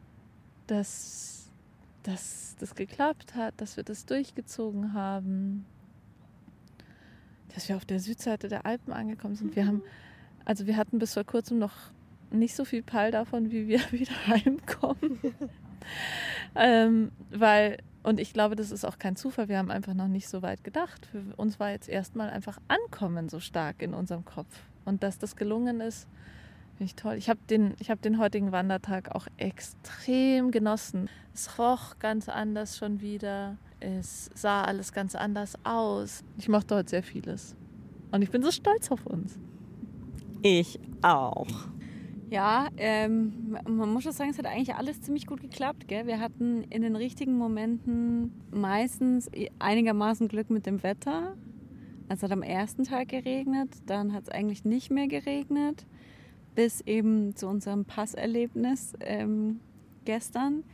dass, 0.67 1.49
dass 2.03 2.57
das 2.59 2.75
geklappt 2.75 3.37
hat, 3.37 3.55
dass 3.61 3.77
wir 3.77 3.85
das 3.85 4.05
durchgezogen 4.05 4.93
haben, 4.93 5.65
dass 7.57 7.71
wir 7.71 7.77
auf 7.77 7.87
der 7.87 8.01
Südseite 8.01 8.49
der 8.49 8.67
Alpen 8.67 8.93
angekommen 8.93 9.35
sind. 9.35 9.57
Wir 9.57 9.67
haben, 9.67 9.83
also 10.45 10.67
wir 10.67 10.77
hatten 10.77 10.99
bis 10.99 11.15
vor 11.15 11.25
kurzem 11.25 11.59
noch 11.59 11.73
nicht 12.31 12.55
so 12.55 12.67
viel 12.67 12.83
Peil 12.83 13.11
davon, 13.11 13.51
wie 13.51 13.67
wir 13.67 13.81
wieder 13.93 14.27
heimkommen. 14.27 15.19
ähm, 16.55 17.11
weil 17.31 17.79
Und 18.03 18.21
ich 18.21 18.35
glaube, 18.35 18.57
das 18.57 18.71
ist 18.73 18.85
auch 18.85 18.99
kein 18.99 19.17
Zufall. 19.17 19.49
Wir 19.49 19.57
haben 19.57 19.71
einfach 19.71 19.95
noch 19.95 20.07
nicht 20.07 20.29
so 20.29 20.43
weit 20.43 20.65
gedacht. 20.65 21.07
Für 21.07 21.23
uns 21.37 21.59
war 21.59 21.71
jetzt 21.71 21.89
erstmal 21.89 22.29
einfach 22.29 22.59
Ankommen 22.69 23.31
so 23.31 23.41
stark 23.41 23.81
in 23.81 23.95
unserem 23.95 24.27
Kopf. 24.27 24.61
Und 24.85 25.03
dass 25.03 25.19
das 25.19 25.35
gelungen 25.35 25.81
ist, 25.81 26.07
finde 26.77 26.85
ich 26.85 26.95
toll. 26.95 27.15
Ich 27.15 27.31
habe 27.31 27.41
den, 27.49 27.75
hab 27.89 28.03
den 28.03 28.19
heutigen 28.19 28.53
Wandertag 28.53 29.15
auch 29.15 29.29
extrem 29.39 30.51
genossen. 30.51 31.09
Es 31.33 31.59
roch 31.59 31.99
ganz 32.01 32.29
anders 32.29 32.77
schon 32.77 33.01
wieder. 33.01 33.57
Es 33.87 34.31
sah 34.35 34.65
alles 34.65 34.93
ganz 34.93 35.15
anders 35.15 35.55
aus. 35.63 36.25
Ich 36.39 36.49
mochte 36.49 36.75
heute 36.75 36.91
sehr 36.91 37.03
vieles. 37.05 37.55
Und 38.11 38.23
ich 38.23 38.31
bin 38.31 38.43
so 38.43 38.51
stolz 38.51 38.91
auf 38.91 39.07
uns. 39.07 39.39
Ich 40.43 40.81
auch. 41.03 41.47
Ja, 42.29 42.67
ähm, 42.79 43.57
man 43.69 43.93
muss 43.93 44.03
schon 44.03 44.11
sagen, 44.11 44.31
es 44.31 44.39
hat 44.39 44.47
eigentlich 44.47 44.75
alles 44.75 45.03
ziemlich 45.03 45.29
gut 45.29 45.41
geklappt. 45.41 45.87
Gell? 45.87 46.09
Wir 46.09 46.19
hatten 46.19 46.65
in 46.65 46.83
den 46.83 46.97
richtigen 46.97 47.39
Momenten 47.39 48.33
meistens 48.51 49.31
einigermaßen 49.61 50.27
Glück 50.27 50.51
mit 50.51 50.67
dem 50.67 50.83
Wetter. 50.83 51.37
Es 52.09 52.25
hat 52.25 52.33
am 52.33 52.43
ersten 52.43 52.83
Tag 52.83 53.09
geregnet, 53.09 53.71
dann 53.87 54.13
hat 54.13 54.25
es 54.25 54.29
eigentlich 54.31 54.65
nicht 54.65 54.91
mehr 54.91 55.07
geregnet, 55.07 55.87
bis 56.57 56.81
eben 56.81 57.37
zu 57.37 57.47
unserem 57.47 57.85
Passerlebnis 57.85 58.95
ähm, 58.99 59.61
gestern. 60.05 60.65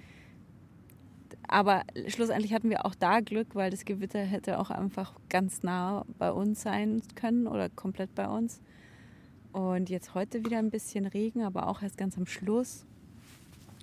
Aber 1.52 1.82
schlussendlich 2.06 2.54
hatten 2.54 2.70
wir 2.70 2.86
auch 2.86 2.94
da 2.94 3.20
Glück, 3.20 3.48
weil 3.52 3.70
das 3.70 3.84
Gewitter 3.84 4.20
hätte 4.20 4.58
auch 4.58 4.70
einfach 4.70 5.12
ganz 5.28 5.62
nah 5.62 6.06
bei 6.18 6.32
uns 6.32 6.62
sein 6.62 7.02
können 7.14 7.46
oder 7.46 7.68
komplett 7.68 8.14
bei 8.14 8.26
uns. 8.26 8.62
Und 9.52 9.90
jetzt 9.90 10.14
heute 10.14 10.42
wieder 10.46 10.58
ein 10.58 10.70
bisschen 10.70 11.04
Regen, 11.04 11.42
aber 11.42 11.68
auch 11.68 11.82
erst 11.82 11.98
ganz 11.98 12.16
am 12.16 12.24
Schluss. 12.24 12.86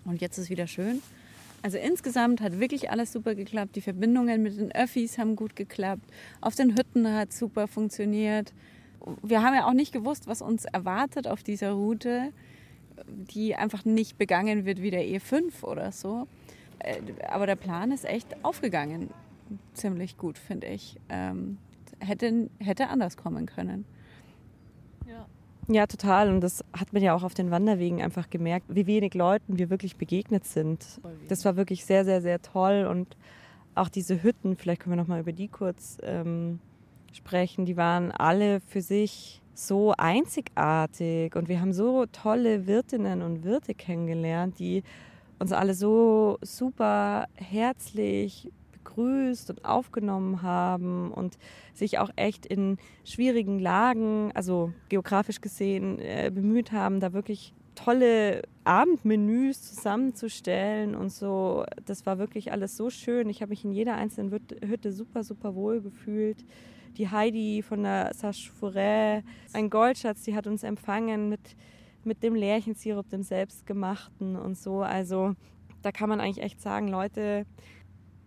Und 0.04 0.20
jetzt 0.20 0.40
ist 0.40 0.50
wieder 0.50 0.66
schön. 0.66 1.04
Also 1.62 1.78
insgesamt 1.78 2.42
hat 2.42 2.60
wirklich 2.60 2.90
alles 2.90 3.14
super 3.14 3.36
geklappt. 3.36 3.76
Die 3.76 3.82
Verbindungen 3.82 4.42
mit 4.42 4.58
den 4.58 4.72
Öffis 4.72 5.20
haben 5.20 5.36
gut 5.36 5.56
geklappt. 5.56 6.02
Auf 6.42 6.56
den 6.56 6.76
Hütten 6.76 7.08
hat 7.14 7.34
super 7.34 7.68
funktioniert. 7.68 8.52
Wir 9.22 9.44
haben 9.44 9.54
ja 9.54 9.68
auch 9.68 9.74
nicht 9.74 9.92
gewusst, 9.92 10.26
was 10.26 10.42
uns 10.42 10.66
erwartet 10.66 11.28
auf 11.28 11.44
dieser 11.44 11.74
Route, 11.74 12.34
die 13.06 13.54
einfach 13.54 13.86
nicht 13.86 14.18
begangen 14.18 14.66
wird 14.66 14.82
wie 14.82 14.90
der 14.90 15.04
E5 15.04 15.62
oder 15.62 15.92
so. 15.92 16.28
Äh, 16.80 17.02
aber 17.28 17.46
der 17.46 17.56
Plan 17.56 17.92
ist 17.92 18.06
echt 18.06 18.44
aufgegangen. 18.44 19.10
Ziemlich 19.74 20.18
gut, 20.18 20.38
finde 20.38 20.68
ich. 20.68 20.98
Ähm, 21.10 21.58
hätte, 22.00 22.50
hätte 22.60 22.88
anders 22.90 23.18
kommen 23.18 23.46
können. 23.46 23.86
Ja, 25.72 25.86
total. 25.86 26.30
Und 26.30 26.42
das 26.42 26.66
hat 26.74 26.94
man 26.94 27.04
ja 27.04 27.14
auch 27.14 27.22
auf 27.22 27.36
den 27.36 27.52
Wanderwegen 27.52 28.02
einfach 28.02 28.32
gemerkt, 28.32 28.66
wie 28.70 28.88
wenig 28.88 29.14
Leuten 29.14 29.60
wir 29.60 29.70
wirklich 29.70 29.98
begegnet 29.98 30.44
sind. 30.46 31.00
Das 31.28 31.46
war 31.46 31.58
wirklich 31.58 31.86
sehr, 31.86 32.06
sehr, 32.06 32.22
sehr 32.22 32.42
toll. 32.42 32.88
Und 32.90 33.16
auch 33.76 33.88
diese 33.88 34.24
Hütten, 34.24 34.56
vielleicht 34.56 34.82
können 34.82 34.96
wir 34.96 35.02
nochmal 35.02 35.20
über 35.20 35.32
die 35.32 35.48
kurz 35.48 36.00
ähm, 36.02 36.60
sprechen, 37.14 37.66
die 37.66 37.78
waren 37.78 38.12
alle 38.12 38.62
für 38.62 38.82
sich 38.82 39.44
so 39.54 39.94
einzigartig. 39.96 41.36
Und 41.36 41.50
wir 41.50 41.62
haben 41.62 41.74
so 41.74 42.08
tolle 42.08 42.66
Wirtinnen 42.66 43.22
und 43.22 43.44
Wirte 43.44 43.76
kennengelernt, 43.76 44.58
die 44.58 44.82
uns 45.39 45.51
alle 45.51 45.74
so 45.74 46.38
super 46.41 47.27
herzlich 47.36 48.51
begrüßt 48.72 49.50
und 49.50 49.65
aufgenommen 49.65 50.41
haben 50.41 51.12
und 51.12 51.38
sich 51.74 51.98
auch 52.00 52.10
echt 52.15 52.46
in 52.46 52.77
schwierigen 53.05 53.60
Lagen, 53.60 54.31
also 54.34 54.74
geografisch 54.89 55.41
gesehen, 55.41 56.00
äh, 56.00 56.31
bemüht 56.34 56.72
haben, 56.72 57.00
da 57.00 57.13
wirklich 57.13 57.53
tolle 57.75 58.41
Abendmenüs 58.65 59.62
zusammenzustellen 59.62 60.96
und 60.96 61.12
so. 61.12 61.63
Das 61.86 62.05
war 62.05 62.17
wirklich 62.17 62.51
alles 62.51 62.75
so 62.75 62.89
schön. 62.89 63.29
Ich 63.29 63.41
habe 63.41 63.51
mich 63.51 63.63
in 63.63 63.72
jeder 63.72 63.96
einzelnen 63.96 64.31
Hütte 64.31 64.91
super, 64.91 65.24
super 65.24 65.55
wohl 65.55 65.81
gefühlt. 65.81 66.43
Die 66.98 67.10
Heidi 67.10 67.62
von 67.62 67.84
der 67.84 68.13
Sache 68.13 68.51
Fourret, 68.51 69.24
ein 69.53 69.69
Goldschatz, 69.69 70.24
die 70.24 70.36
hat 70.36 70.48
uns 70.48 70.63
empfangen 70.63 71.29
mit, 71.29 71.55
mit 72.10 72.24
dem 72.24 72.34
Lärchensirup, 72.34 73.08
dem 73.08 73.22
selbstgemachten 73.22 74.36
und 74.36 74.58
so. 74.58 74.82
Also 74.82 75.36
da 75.84 75.92
kann 75.92 76.10
man 76.10 76.20
eigentlich 76.20 76.44
echt 76.44 76.60
sagen, 76.60 76.88
Leute, 76.88 77.46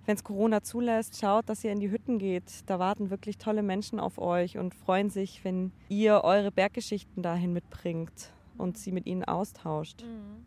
wenn 0.06 0.14
es 0.14 0.22
Corona 0.22 0.62
zulässt, 0.62 1.20
schaut, 1.20 1.48
dass 1.48 1.64
ihr 1.64 1.72
in 1.72 1.80
die 1.80 1.90
Hütten 1.90 2.18
geht. 2.18 2.62
Da 2.66 2.78
warten 2.78 3.10
wirklich 3.10 3.38
tolle 3.38 3.62
Menschen 3.62 3.98
auf 3.98 4.18
euch 4.18 4.56
und 4.56 4.72
freuen 4.74 5.10
sich, 5.10 5.44
wenn 5.44 5.72
ihr 5.88 6.22
eure 6.22 6.52
Berggeschichten 6.52 7.24
dahin 7.24 7.52
mitbringt 7.52 8.32
und 8.56 8.78
sie 8.78 8.92
mit 8.92 9.06
ihnen 9.06 9.24
austauscht. 9.24 10.04
Mhm. 10.04 10.46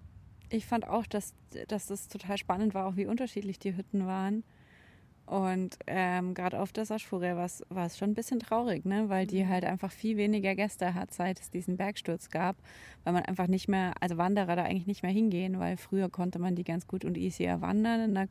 Ich 0.49 0.65
fand 0.65 0.87
auch, 0.87 1.05
dass, 1.05 1.33
dass 1.67 1.87
das 1.87 2.07
total 2.07 2.37
spannend 2.37 2.73
war, 2.73 2.87
auch 2.87 2.95
wie 2.95 3.05
unterschiedlich 3.05 3.59
die 3.59 3.75
Hütten 3.75 4.07
waren. 4.07 4.45
Und 5.25 5.79
ähm, 5.87 6.35
gerade 6.35 6.59
auf 6.59 6.71
der 6.71 6.85
Saschfure 6.85 7.35
war 7.35 7.85
es 7.85 7.97
schon 7.97 8.11
ein 8.11 8.13
bisschen 8.13 8.39
traurig, 8.39 8.85
ne? 8.85 9.09
weil 9.09 9.25
die 9.25 9.43
mhm. 9.43 9.49
halt 9.49 9.65
einfach 9.65 9.91
viel 9.91 10.17
weniger 10.17 10.53
Gäste 10.53 10.93
hat, 10.93 11.11
seit 11.13 11.39
es 11.39 11.49
diesen 11.49 11.77
Bergsturz 11.77 12.29
gab, 12.29 12.55
weil 13.03 13.13
man 13.13 13.23
einfach 13.23 13.47
nicht 13.47 13.67
mehr, 13.67 13.93
also 14.01 14.17
Wanderer 14.17 14.55
da 14.55 14.63
eigentlich 14.63 14.85
nicht 14.85 15.01
mehr 15.01 15.11
hingehen, 15.11 15.57
weil 15.57 15.77
früher 15.77 16.09
konnte 16.09 16.37
man 16.37 16.55
die 16.55 16.63
ganz 16.63 16.85
gut 16.85 17.05
und 17.05 17.17
easier 17.17 17.59
wandern 17.61 18.01
in 18.01 18.17
einer 18.17 18.29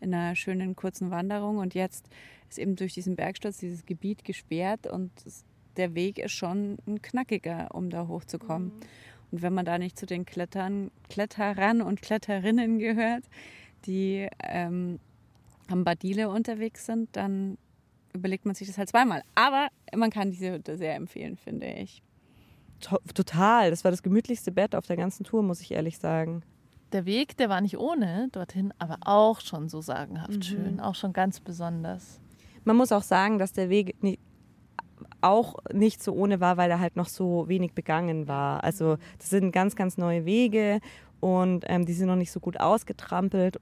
in 0.00 0.14
einer 0.14 0.36
schönen 0.36 0.76
kurzen 0.76 1.10
Wanderung 1.10 1.58
und 1.58 1.74
jetzt 1.74 2.08
ist 2.48 2.58
eben 2.58 2.76
durch 2.76 2.94
diesen 2.94 3.16
Bergsturz 3.16 3.58
dieses 3.58 3.86
Gebiet 3.86 4.24
gesperrt 4.24 4.86
und 4.86 5.10
der 5.76 5.94
Weg 5.94 6.18
ist 6.18 6.32
schon 6.32 6.78
ein 6.86 7.02
knackiger, 7.02 7.68
um 7.72 7.90
da 7.90 8.06
hochzukommen. 8.06 8.68
Mhm. 8.68 8.80
Und 9.32 9.42
wenn 9.42 9.54
man 9.54 9.64
da 9.64 9.78
nicht 9.78 9.98
zu 9.98 10.06
den 10.06 10.24
Klettern, 10.24 10.90
Kletterern 11.08 11.82
und 11.82 12.00
Kletterinnen 12.00 12.78
gehört, 12.78 13.24
die 13.84 14.28
ähm, 14.42 15.00
am 15.68 15.84
Badile 15.84 16.28
unterwegs 16.28 16.86
sind, 16.86 17.14
dann 17.16 17.58
überlegt 18.12 18.46
man 18.46 18.54
sich 18.54 18.66
das 18.66 18.78
halt 18.78 18.88
zweimal. 18.88 19.22
Aber 19.34 19.68
man 19.94 20.10
kann 20.10 20.30
diese 20.30 20.52
Hütte 20.52 20.76
sehr 20.76 20.94
empfehlen, 20.94 21.36
finde 21.36 21.66
ich. 21.66 22.02
Total. 22.80 23.70
Das 23.70 23.84
war 23.84 23.90
das 23.90 24.02
gemütlichste 24.02 24.52
Bett 24.52 24.74
auf 24.74 24.86
der 24.86 24.96
ganzen 24.96 25.24
Tour, 25.24 25.42
muss 25.42 25.60
ich 25.60 25.72
ehrlich 25.72 25.98
sagen 25.98 26.42
der 26.92 27.06
Weg, 27.06 27.36
der 27.36 27.48
war 27.48 27.60
nicht 27.60 27.78
ohne 27.78 28.28
dorthin, 28.32 28.72
aber 28.78 28.98
auch 29.02 29.40
schon 29.40 29.68
so 29.68 29.80
sagenhaft 29.80 30.36
mhm. 30.36 30.42
schön, 30.42 30.80
auch 30.80 30.94
schon 30.94 31.12
ganz 31.12 31.40
besonders. 31.40 32.20
Man 32.64 32.76
muss 32.76 32.92
auch 32.92 33.02
sagen, 33.02 33.38
dass 33.38 33.52
der 33.52 33.68
Weg 33.68 34.02
nicht, 34.02 34.20
auch 35.20 35.56
nicht 35.72 36.02
so 36.02 36.12
ohne 36.12 36.40
war, 36.40 36.56
weil 36.56 36.70
er 36.70 36.80
halt 36.80 36.96
noch 36.96 37.08
so 37.08 37.48
wenig 37.48 37.72
begangen 37.72 38.28
war. 38.28 38.64
Also 38.64 38.96
das 39.18 39.30
sind 39.30 39.52
ganz, 39.52 39.76
ganz 39.76 39.98
neue 39.98 40.24
Wege 40.24 40.80
und 41.20 41.64
ähm, 41.68 41.86
die 41.86 41.92
sind 41.92 42.08
noch 42.08 42.16
nicht 42.16 42.32
so 42.32 42.40
gut 42.40 42.60
ausgetrampelt. 42.60 43.60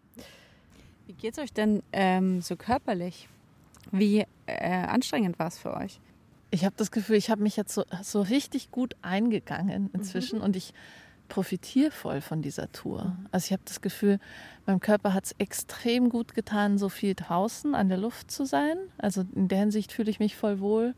Wie 1.06 1.12
geht 1.12 1.34
es 1.34 1.38
euch 1.38 1.52
denn 1.52 1.82
ähm, 1.92 2.40
so 2.40 2.56
körperlich? 2.56 3.28
Wie 3.90 4.24
äh, 4.46 4.70
anstrengend 4.70 5.38
war 5.38 5.48
es 5.48 5.58
für 5.58 5.74
euch? 5.74 6.00
Ich 6.50 6.64
habe 6.64 6.74
das 6.76 6.90
Gefühl, 6.90 7.16
ich 7.16 7.30
habe 7.30 7.42
mich 7.42 7.56
jetzt 7.56 7.74
so, 7.74 7.84
so 8.02 8.22
richtig 8.22 8.70
gut 8.70 8.94
eingegangen 9.02 9.90
inzwischen 9.92 10.38
mhm. 10.38 10.44
und 10.44 10.56
ich 10.56 10.72
profitiere 11.28 11.90
voll 11.90 12.20
von 12.20 12.42
dieser 12.42 12.70
Tour. 12.72 13.04
Mhm. 13.04 13.26
Also 13.32 13.46
ich 13.46 13.52
habe 13.52 13.62
das 13.64 13.80
Gefühl, 13.80 14.18
meinem 14.66 14.80
Körper 14.80 15.14
hat 15.14 15.26
es 15.26 15.34
extrem 15.38 16.08
gut 16.08 16.34
getan, 16.34 16.78
so 16.78 16.88
viel 16.88 17.14
draußen 17.14 17.74
an 17.74 17.88
der 17.88 17.98
Luft 17.98 18.30
zu 18.30 18.44
sein. 18.44 18.76
Also 18.98 19.24
in 19.34 19.48
der 19.48 19.58
Hinsicht 19.58 19.92
fühle 19.92 20.10
ich 20.10 20.20
mich 20.20 20.36
voll 20.36 20.60
wohl. 20.60 20.94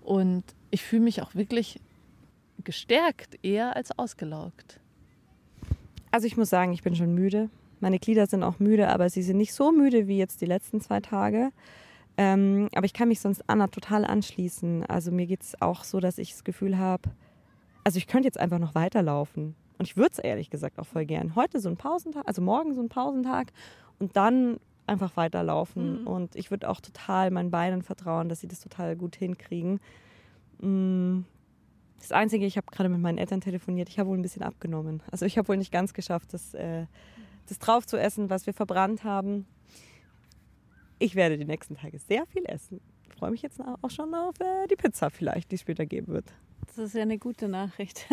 Und 0.00 0.44
ich 0.70 0.82
fühle 0.82 1.02
mich 1.02 1.22
auch 1.22 1.34
wirklich 1.34 1.80
gestärkt, 2.64 3.38
eher 3.42 3.76
als 3.76 3.98
ausgelaugt. 3.98 4.80
Also 6.10 6.26
ich 6.26 6.36
muss 6.36 6.48
sagen, 6.48 6.72
ich 6.72 6.82
bin 6.82 6.96
schon 6.96 7.14
müde. 7.14 7.50
Meine 7.80 7.98
Glieder 7.98 8.26
sind 8.26 8.42
auch 8.42 8.58
müde, 8.58 8.88
aber 8.88 9.10
sie 9.10 9.22
sind 9.22 9.36
nicht 9.36 9.54
so 9.54 9.72
müde 9.72 10.08
wie 10.08 10.18
jetzt 10.18 10.40
die 10.40 10.46
letzten 10.46 10.80
zwei 10.80 11.00
Tage. 11.00 11.50
Ähm, 12.16 12.68
aber 12.74 12.84
ich 12.84 12.92
kann 12.92 13.08
mich 13.08 13.20
sonst 13.20 13.42
Anna 13.46 13.68
total 13.68 14.04
anschließen. 14.04 14.84
Also 14.86 15.12
mir 15.12 15.26
geht 15.26 15.42
es 15.42 15.62
auch 15.62 15.84
so, 15.84 16.00
dass 16.00 16.18
ich 16.18 16.32
das 16.32 16.44
Gefühl 16.44 16.76
habe, 16.78 17.10
also 17.84 17.96
ich 17.96 18.06
könnte 18.06 18.26
jetzt 18.26 18.40
einfach 18.40 18.58
noch 18.58 18.74
weiterlaufen. 18.74 19.54
Und 19.78 19.86
ich 19.86 19.96
würde 19.96 20.10
es 20.12 20.18
ehrlich 20.18 20.50
gesagt 20.50 20.78
auch 20.78 20.86
voll 20.86 21.06
gern. 21.06 21.36
Heute 21.36 21.60
so 21.60 21.68
ein 21.68 21.76
Pausentag, 21.76 22.24
also 22.26 22.42
morgen 22.42 22.74
so 22.74 22.82
ein 22.82 22.88
Pausentag 22.88 23.52
und 24.00 24.16
dann 24.16 24.58
einfach 24.88 25.16
weiterlaufen. 25.16 26.00
Mhm. 26.00 26.06
Und 26.06 26.36
ich 26.36 26.50
würde 26.50 26.68
auch 26.68 26.80
total 26.80 27.30
meinen 27.30 27.50
Beinen 27.50 27.82
vertrauen, 27.82 28.28
dass 28.28 28.40
sie 28.40 28.48
das 28.48 28.60
total 28.60 28.96
gut 28.96 29.14
hinkriegen. 29.14 29.80
Mm, 30.60 31.20
das 32.00 32.12
Einzige, 32.12 32.46
ich 32.46 32.56
habe 32.56 32.66
gerade 32.70 32.88
mit 32.88 33.00
meinen 33.00 33.18
Eltern 33.18 33.40
telefoniert, 33.40 33.88
ich 33.88 33.98
habe 33.98 34.10
wohl 34.10 34.18
ein 34.18 34.22
bisschen 34.22 34.42
abgenommen. 34.42 35.02
Also 35.10 35.26
ich 35.26 35.38
habe 35.38 35.48
wohl 35.48 35.56
nicht 35.56 35.72
ganz 35.72 35.94
geschafft, 35.94 36.32
das, 36.32 36.54
äh, 36.54 36.86
das 37.48 37.58
drauf 37.58 37.86
zu 37.86 37.96
essen, 37.96 38.30
was 38.30 38.46
wir 38.46 38.54
verbrannt 38.54 39.04
haben. 39.04 39.46
Ich 40.98 41.14
werde 41.14 41.38
die 41.38 41.44
nächsten 41.44 41.76
Tage 41.76 41.98
sehr 41.98 42.26
viel 42.26 42.44
essen. 42.46 42.80
Ich 43.08 43.14
freue 43.14 43.30
mich 43.30 43.42
jetzt 43.42 43.60
auch 43.60 43.90
schon 43.90 44.14
auf 44.14 44.38
äh, 44.40 44.66
die 44.68 44.76
Pizza 44.76 45.10
vielleicht, 45.10 45.50
die 45.50 45.56
es 45.56 45.60
später 45.60 45.86
geben 45.86 46.08
wird. 46.08 46.26
Das 46.66 46.78
ist 46.78 46.94
ja 46.94 47.02
eine 47.02 47.18
gute 47.18 47.48
Nachricht. 47.48 48.06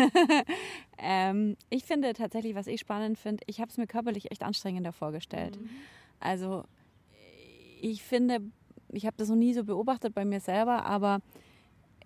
ähm, 0.98 1.58
ich 1.70 1.84
finde 1.84 2.14
tatsächlich, 2.14 2.56
was 2.56 2.68
ich 2.68 2.80
spannend 2.80 3.18
finde, 3.18 3.44
ich 3.48 3.60
habe 3.60 3.70
es 3.70 3.78
mir 3.78 3.88
körperlich 3.88 4.32
echt 4.32 4.44
anstrengender 4.44 4.92
vorgestellt. 4.92 5.60
Mhm. 5.60 5.70
Also 6.20 6.64
ich 7.82 8.02
finde, 8.02 8.40
ich 8.92 9.06
habe 9.06 9.18
das 9.18 9.30
noch 9.30 9.36
nie 9.36 9.54
so 9.54 9.64
beobachtet 9.64 10.16
bei 10.16 10.26
mir 10.26 10.40
selber, 10.40 10.86
aber 10.86 11.20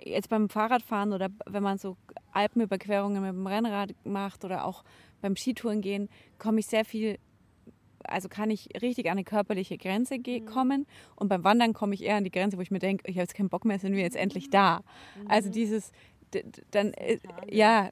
jetzt 0.03 0.29
beim 0.29 0.49
Fahrradfahren 0.49 1.13
oder 1.13 1.29
wenn 1.45 1.63
man 1.63 1.77
so 1.77 1.97
Alpenüberquerungen 2.31 3.21
mit 3.21 3.31
dem 3.31 3.47
Rennrad 3.47 3.93
macht 4.05 4.45
oder 4.45 4.65
auch 4.65 4.83
beim 5.21 5.35
Skitouren 5.35 5.81
gehen, 5.81 6.09
komme 6.37 6.59
ich 6.59 6.67
sehr 6.67 6.85
viel 6.85 7.17
also 8.05 8.29
kann 8.29 8.49
ich 8.49 8.69
richtig 8.81 9.07
an 9.07 9.11
eine 9.11 9.23
körperliche 9.23 9.77
Grenze 9.77 10.17
mhm. 10.17 10.45
kommen 10.45 10.87
und 11.15 11.27
beim 11.27 11.43
Wandern 11.43 11.73
komme 11.73 11.93
ich 11.93 12.03
eher 12.03 12.15
an 12.15 12.23
die 12.23 12.31
Grenze, 12.31 12.57
wo 12.57 12.61
ich 12.61 12.71
mir 12.71 12.79
denke, 12.79 13.03
ich 13.07 13.15
habe 13.15 13.23
jetzt 13.23 13.35
keinen 13.35 13.49
Bock 13.49 13.65
mehr, 13.65 13.77
sind 13.77 13.93
wir 13.93 14.01
jetzt 14.01 14.15
endlich 14.15 14.49
da. 14.49 14.81
Also 15.27 15.49
mhm. 15.49 15.53
dieses, 15.53 15.91
dann, 16.71 16.93
äh, 16.93 17.19
ja, 17.49 17.89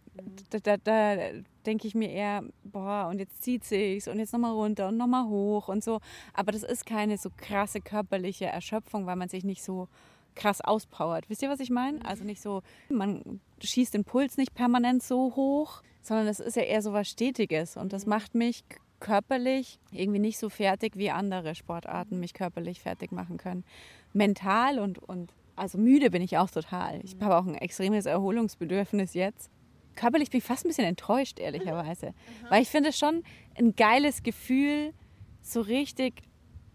da, 0.50 0.60
da, 0.60 0.78
da 0.78 1.18
denke 1.66 1.88
ich 1.88 1.96
mir 1.96 2.10
eher, 2.10 2.44
boah, 2.64 3.08
und 3.10 3.20
jetzt 3.20 3.44
zieht 3.44 3.64
sich's 3.64 4.08
und 4.08 4.20
jetzt 4.20 4.34
nochmal 4.34 4.54
runter 4.54 4.88
und 4.90 4.98
nochmal 4.98 5.28
hoch 5.28 5.68
und 5.68 5.84
so. 5.84 6.00
Aber 6.34 6.52
das 6.52 6.64
ist 6.64 6.86
keine 6.86 7.18
so 7.18 7.30
krasse 7.36 7.82
körperliche 7.82 8.46
Erschöpfung, 8.46 9.06
weil 9.06 9.16
man 9.16 9.30
sich 9.30 9.44
nicht 9.44 9.64
so 9.64 9.88
krass 10.36 10.62
auspowert. 10.62 11.30
Wisst 11.30 11.42
ihr, 11.42 11.50
was 11.50 11.60
ich 11.60 11.72
meine? 11.72 12.04
Also 12.06 12.24
nicht 12.24 12.42
so, 12.42 12.62
man 12.90 13.42
schießt 13.62 13.94
den 13.96 14.04
Puls 14.04 14.38
nicht 14.38 14.54
permanent 14.54 15.02
so 15.02 15.36
hoch, 15.36 15.82
sondern 16.08 16.28
es 16.28 16.40
ist 16.40 16.56
ja 16.56 16.64
eher 16.64 16.82
so 16.82 16.94
was 16.94 17.10
Stetiges 17.10 17.76
und 17.76 17.92
das 17.92 18.06
macht 18.06 18.34
mich 18.34 18.64
körperlich 19.00 19.80
irgendwie 19.92 20.20
nicht 20.20 20.40
so 20.40 20.50
fertig, 20.50 20.96
wie 20.96 21.12
andere 21.12 21.54
Sportarten 21.54 22.20
mich 22.20 22.34
körperlich 22.34 22.82
fertig 22.82 23.12
machen 23.12 23.38
können. 23.38 23.66
Mental 24.14 24.80
und, 24.80 25.00
und 25.00 25.34
also 25.58 25.78
müde 25.78 26.10
bin 26.10 26.22
ich 26.22 26.38
auch 26.38 26.50
total. 26.50 27.02
Ich 27.04 27.16
habe 27.20 27.36
auch 27.36 27.46
ein 27.46 27.56
extremes 27.56 28.06
Erholungsbedürfnis 28.06 29.14
jetzt. 29.14 29.52
Körperlich 29.96 30.30
bin 30.30 30.38
ich 30.38 30.44
fast 30.46 30.66
ein 30.66 30.70
bisschen 30.70 30.86
enttäuscht, 30.86 31.40
ehrlicherweise. 31.40 32.14
Weil 32.50 32.62
ich 32.62 32.70
finde 32.70 32.90
es 32.90 32.98
schon 32.98 33.24
ein 33.58 33.76
geiles 33.76 34.24
Gefühl, 34.24 34.94
so 35.42 35.60
richtig 35.60 36.22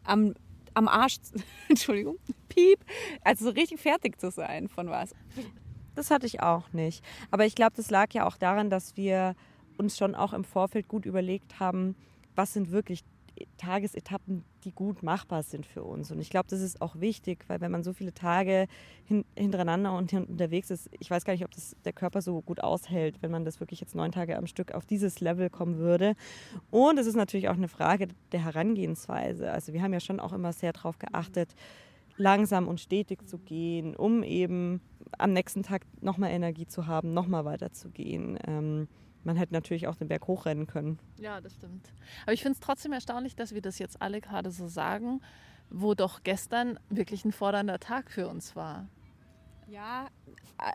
am, 0.04 0.34
am 0.74 0.88
Arsch, 0.88 1.16
Entschuldigung, 1.68 2.18
piep, 2.48 2.80
also 3.22 3.46
so 3.46 3.50
richtig 3.52 3.80
fertig 3.80 4.20
zu 4.20 4.30
sein 4.30 4.68
von 4.68 4.88
was. 4.88 5.14
Das 5.94 6.10
hatte 6.10 6.26
ich 6.26 6.42
auch 6.42 6.72
nicht. 6.72 7.04
Aber 7.30 7.44
ich 7.46 7.54
glaube, 7.54 7.72
das 7.76 7.90
lag 7.90 8.12
ja 8.12 8.26
auch 8.26 8.36
daran, 8.36 8.70
dass 8.70 8.96
wir 8.96 9.34
uns 9.78 9.96
schon 9.96 10.14
auch 10.14 10.32
im 10.32 10.44
Vorfeld 10.44 10.88
gut 10.88 11.06
überlegt 11.06 11.60
haben, 11.60 11.96
was 12.34 12.52
sind 12.52 12.70
wirklich 12.70 13.04
Tagesetappen, 13.56 14.44
die 14.64 14.72
gut 14.72 15.02
machbar 15.02 15.42
sind 15.42 15.66
für 15.66 15.82
uns. 15.82 16.10
Und 16.10 16.20
ich 16.20 16.30
glaube, 16.30 16.48
das 16.48 16.60
ist 16.60 16.80
auch 16.80 17.00
wichtig, 17.00 17.44
weil 17.48 17.60
wenn 17.60 17.70
man 17.70 17.82
so 17.82 17.92
viele 17.92 18.12
Tage 18.12 18.66
hin, 19.04 19.24
hintereinander 19.36 19.92
und 19.96 20.12
unterwegs 20.12 20.70
ist, 20.70 20.90
ich 21.00 21.10
weiß 21.10 21.24
gar 21.24 21.32
nicht, 21.32 21.44
ob 21.44 21.50
das 21.50 21.76
der 21.84 21.92
Körper 21.92 22.22
so 22.22 22.40
gut 22.42 22.62
aushält, 22.62 23.16
wenn 23.22 23.30
man 23.30 23.44
das 23.44 23.60
wirklich 23.60 23.80
jetzt 23.80 23.94
neun 23.94 24.12
Tage 24.12 24.36
am 24.36 24.46
Stück 24.46 24.72
auf 24.72 24.86
dieses 24.86 25.20
Level 25.20 25.50
kommen 25.50 25.78
würde. 25.78 26.14
Und 26.70 26.98
es 26.98 27.06
ist 27.06 27.16
natürlich 27.16 27.48
auch 27.48 27.56
eine 27.56 27.68
Frage 27.68 28.08
der 28.32 28.44
Herangehensweise. 28.44 29.50
Also 29.50 29.72
wir 29.72 29.82
haben 29.82 29.92
ja 29.92 30.00
schon 30.00 30.20
auch 30.20 30.32
immer 30.32 30.52
sehr 30.52 30.72
darauf 30.72 30.98
geachtet, 30.98 31.54
langsam 32.22 32.68
und 32.68 32.80
stetig 32.80 33.26
zu 33.26 33.38
gehen, 33.38 33.96
um 33.96 34.22
eben 34.22 34.80
am 35.18 35.32
nächsten 35.32 35.62
Tag 35.62 35.82
nochmal 36.00 36.30
Energie 36.30 36.66
zu 36.66 36.86
haben, 36.86 37.12
nochmal 37.12 37.44
weiterzugehen. 37.44 38.38
Ähm, 38.46 38.88
man 39.24 39.36
hätte 39.36 39.52
natürlich 39.52 39.86
auch 39.88 39.96
den 39.96 40.08
Berg 40.08 40.26
hochrennen 40.26 40.66
können. 40.66 40.98
Ja, 41.18 41.40
das 41.40 41.54
stimmt. 41.54 41.92
Aber 42.22 42.32
ich 42.32 42.42
finde 42.42 42.54
es 42.54 42.60
trotzdem 42.60 42.92
erstaunlich, 42.92 43.36
dass 43.36 43.54
wir 43.54 43.60
das 43.60 43.78
jetzt 43.78 44.00
alle 44.00 44.20
gerade 44.20 44.50
so 44.50 44.68
sagen, 44.68 45.20
wo 45.68 45.94
doch 45.94 46.22
gestern 46.22 46.78
wirklich 46.88 47.24
ein 47.24 47.32
fordernder 47.32 47.78
Tag 47.78 48.10
für 48.10 48.28
uns 48.28 48.56
war. 48.56 48.88
Ja, 49.68 50.08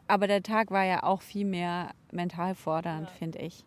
aber 0.08 0.28
der 0.28 0.44
Tag 0.44 0.72
war 0.72 0.84
ja 0.84 1.04
auch 1.04 1.22
viel 1.22 1.46
mehr 1.46 1.92
mental 2.12 2.56
fordernd, 2.56 3.10
ja. 3.10 3.16
finde 3.16 3.40
ich. 3.40 3.66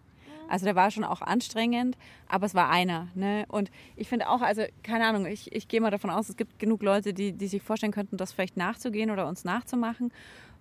Also 0.50 0.64
der 0.64 0.74
war 0.74 0.90
schon 0.90 1.04
auch 1.04 1.22
anstrengend, 1.22 1.96
aber 2.28 2.46
es 2.46 2.54
war 2.54 2.68
einer. 2.68 3.08
Ne? 3.14 3.44
Und 3.48 3.70
ich 3.96 4.08
finde 4.08 4.28
auch, 4.28 4.42
also 4.42 4.62
keine 4.82 5.06
Ahnung, 5.06 5.26
ich, 5.26 5.52
ich 5.54 5.68
gehe 5.68 5.80
mal 5.80 5.90
davon 5.90 6.10
aus, 6.10 6.28
es 6.28 6.36
gibt 6.36 6.58
genug 6.58 6.82
Leute, 6.82 7.14
die, 7.14 7.32
die 7.32 7.46
sich 7.46 7.62
vorstellen 7.62 7.92
könnten, 7.92 8.16
das 8.16 8.32
vielleicht 8.32 8.56
nachzugehen 8.56 9.10
oder 9.10 9.28
uns 9.28 9.44
nachzumachen. 9.44 10.12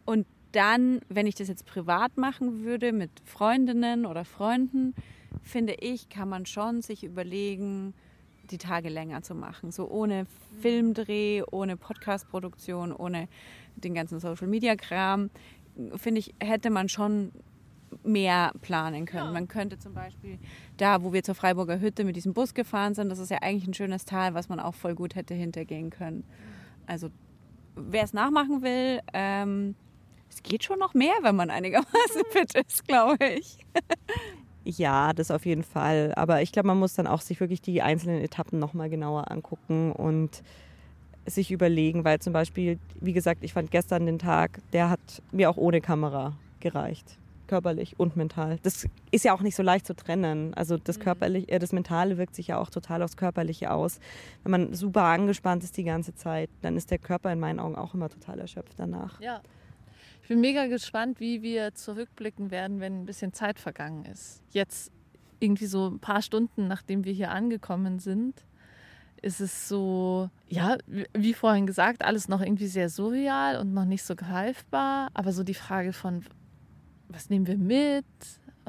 Und 0.06 0.26
dann, 0.52 1.02
wenn 1.10 1.28
ich 1.28 1.36
das 1.36 1.48
jetzt 1.48 1.66
privat 1.66 2.18
machen 2.18 2.64
würde 2.64 2.92
mit 2.92 3.12
Freundinnen 3.26 4.06
oder 4.06 4.26
Freunden, 4.26 4.96
finde 5.44 5.74
ich, 5.74 6.10
kann 6.10 6.30
man 6.30 6.46
schon 6.46 6.82
sich 6.82 7.04
überlegen, 7.04 7.94
die 8.52 8.58
Tage 8.58 8.90
länger 8.90 9.22
zu 9.22 9.36
machen. 9.36 9.72
So 9.72 9.88
ohne 9.88 10.26
Filmdreh, 10.62 11.44
ohne 11.52 11.78
Podcastproduktion, 11.78 12.92
ohne 12.92 13.28
den 13.76 13.94
ganzen 13.94 14.20
Social-Media-Kram, 14.20 15.30
finde 15.96 16.20
ich, 16.20 16.34
hätte 16.40 16.70
man 16.70 16.90
schon 16.90 17.32
mehr 18.04 18.52
planen 18.62 19.06
können. 19.06 19.26
Ja. 19.26 19.32
Man 19.32 19.48
könnte 19.48 19.78
zum 19.78 19.94
Beispiel 19.94 20.40
da, 20.78 21.04
wo 21.04 21.14
wir 21.14 21.24
zur 21.24 21.36
Freiburger 21.36 21.80
Hütte 21.80 22.04
mit 22.04 22.16
diesem 22.16 22.34
Bus 22.34 22.54
gefahren 22.54 22.94
sind, 22.94 23.10
das 23.10 23.20
ist 23.20 23.32
ja 23.32 23.40
eigentlich 23.42 23.68
ein 23.68 23.74
schönes 23.74 24.06
Tal, 24.06 24.34
was 24.34 24.50
man 24.50 24.60
auch 24.60 24.74
voll 24.74 24.96
gut 24.96 25.16
hätte 25.16 25.34
hintergehen 25.34 25.90
können. 25.90 26.24
Also 26.88 27.10
wer 27.76 28.04
es 28.04 28.14
nachmachen 28.14 28.62
will, 28.62 29.00
ähm, 29.14 29.76
es 30.30 30.44
geht 30.44 30.64
schon 30.64 30.80
noch 30.80 30.94
mehr, 30.94 31.16
wenn 31.22 31.36
man 31.36 31.50
einigermaßen 31.50 32.24
fit 32.30 32.54
ist, 32.56 32.88
glaube 32.88 33.18
ich. 33.26 33.58
Ja, 34.64 35.14
das 35.14 35.32
auf 35.32 35.46
jeden 35.46 35.64
Fall. 35.64 36.14
Aber 36.16 36.42
ich 36.42 36.52
glaube, 36.52 36.68
man 36.68 36.78
muss 36.78 36.94
dann 36.94 37.08
auch 37.08 37.22
sich 37.22 37.40
wirklich 37.40 37.62
die 37.62 37.82
einzelnen 37.82 38.22
Etappen 38.22 38.60
nochmal 38.60 38.90
genauer 38.90 39.32
angucken 39.32 39.92
und 39.92 40.44
sich 41.26 41.52
überlegen, 41.52 42.04
weil 42.04 42.20
zum 42.20 42.34
Beispiel, 42.34 42.80
wie 43.00 43.14
gesagt, 43.14 43.44
ich 43.44 43.54
fand 43.54 43.72
gestern 43.72 44.06
den 44.06 44.20
Tag, 44.20 44.60
der 44.74 44.90
hat 44.90 45.00
mir 45.32 45.50
auch 45.50 45.58
ohne 45.58 45.82
Kamera 45.82 46.34
gereicht. 46.60 47.18
Körperlich 47.50 48.00
und 48.00 48.16
mental. 48.16 48.60
Das 48.62 48.88
ist 49.10 49.26
ja 49.26 49.34
auch 49.34 49.42
nicht 49.42 49.56
so 49.56 49.64
leicht 49.64 49.88
zu 49.88 49.96
trennen. 49.96 50.54
Also 50.54 50.78
das 50.78 51.00
mhm. 51.00 51.02
körperliche, 51.02 51.50
äh, 51.50 51.58
das 51.58 51.74
Mentale 51.74 52.20
wirkt 52.20 52.36
sich 52.36 52.48
ja 52.48 52.60
auch 52.60 52.70
total 52.70 53.02
aufs 53.02 53.18
Körperliche 53.18 53.72
aus. 53.72 54.00
Wenn 54.44 54.52
man 54.52 54.74
super 54.76 55.04
angespannt 55.04 55.64
ist 55.64 55.76
die 55.76 55.84
ganze 55.84 56.14
Zeit, 56.14 56.52
dann 56.62 56.78
ist 56.78 56.92
der 56.92 57.00
Körper 57.00 57.34
in 57.34 57.40
meinen 57.40 57.60
Augen 57.60 57.76
auch 57.76 57.96
immer 57.96 58.08
total 58.08 58.40
erschöpft 58.40 58.74
danach. 58.78 59.20
Ja, 59.20 59.42
ich 60.22 60.28
bin 60.28 60.42
mega 60.42 60.68
gespannt, 60.68 61.20
wie 61.20 61.42
wir 61.42 61.74
zurückblicken 61.74 62.52
werden, 62.52 62.80
wenn 62.82 63.02
ein 63.02 63.06
bisschen 63.08 63.34
Zeit 63.34 63.60
vergangen 63.60 64.06
ist. 64.06 64.44
Jetzt 64.52 64.92
irgendwie 65.40 65.66
so 65.66 65.88
ein 65.88 66.00
paar 66.00 66.22
Stunden, 66.22 66.68
nachdem 66.68 67.04
wir 67.04 67.14
hier 67.14 67.32
angekommen 67.32 67.98
sind, 67.98 68.46
ist 69.24 69.42
es 69.42 69.68
so, 69.68 70.30
ja, 70.48 70.78
wie 71.14 71.34
vorhin 71.34 71.66
gesagt, 71.66 72.06
alles 72.06 72.28
noch 72.28 72.42
irgendwie 72.42 72.68
sehr 72.68 72.90
surreal 72.90 73.58
und 73.58 73.74
noch 73.74 73.86
nicht 73.86 74.04
so 74.04 74.16
greifbar. 74.16 75.10
Aber 75.16 75.32
so 75.32 75.44
die 75.44 75.56
Frage 75.56 75.94
von, 75.94 76.24
was 77.10 77.30
nehmen 77.30 77.48
wir 77.48 77.58
mit? 77.58 78.06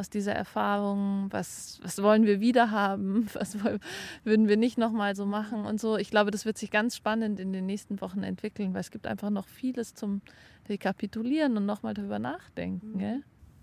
aus 0.01 0.11
dieser 0.11 0.33
Erfahrung? 0.33 1.27
Was, 1.31 1.79
was 1.83 2.03
wollen 2.03 2.25
wir 2.25 2.41
wieder 2.41 2.71
haben? 2.71 3.27
Was 3.35 3.63
wollen, 3.63 3.81
würden 4.25 4.49
wir 4.49 4.57
nicht 4.57 4.79
nochmal 4.79 5.15
so 5.15 5.27
machen 5.27 5.67
und 5.67 5.79
so? 5.79 5.97
Ich 5.97 6.11
glaube, 6.11 6.31
das 6.31 6.45
wird 6.47 6.59
sich 6.59 6.71
ganz 6.71 6.97
spannend 6.97 7.39
in 7.39 7.53
den 7.53 7.67
nächsten 7.67 8.01
Wochen 8.01 8.23
entwickeln, 8.23 8.73
weil 8.73 8.81
es 8.81 8.91
gibt 8.91 9.07
einfach 9.07 9.31
noch 9.31 9.47
vieles 9.47 9.95
zum 9.95 10.23
Rekapitulieren 10.69 11.57
und 11.57 11.67
nochmal 11.67 11.95
darüber 11.95 12.19
nachdenken. 12.19 12.99
Gell? 12.99 13.23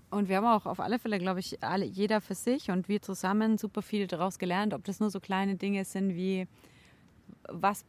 Und 0.09 0.29
wir 0.29 0.37
haben 0.37 0.45
auch 0.45 0.65
auf 0.65 0.79
alle 0.79 0.99
Fälle, 0.99 1.17
glaube 1.17 1.39
ich, 1.39 1.61
alle, 1.63 1.85
jeder 1.85 2.21
für 2.21 2.35
sich 2.35 2.69
und 2.69 2.87
wir 2.87 3.01
zusammen 3.01 3.57
super 3.57 3.81
viel 3.81 4.07
daraus 4.07 4.39
gelernt. 4.39 4.73
Ob 4.73 4.83
das 4.85 4.99
nur 4.99 5.09
so 5.09 5.19
kleine 5.19 5.55
Dinge 5.55 5.83
sind 5.85 6.15
wie, 6.15 6.47
was 7.49 7.83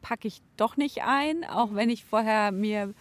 packe 0.00 0.28
ich 0.28 0.40
doch 0.56 0.76
nicht 0.76 1.02
ein, 1.02 1.44
auch 1.44 1.74
wenn 1.74 1.90
ich 1.90 2.04
vorher 2.04 2.52
mir 2.52 2.94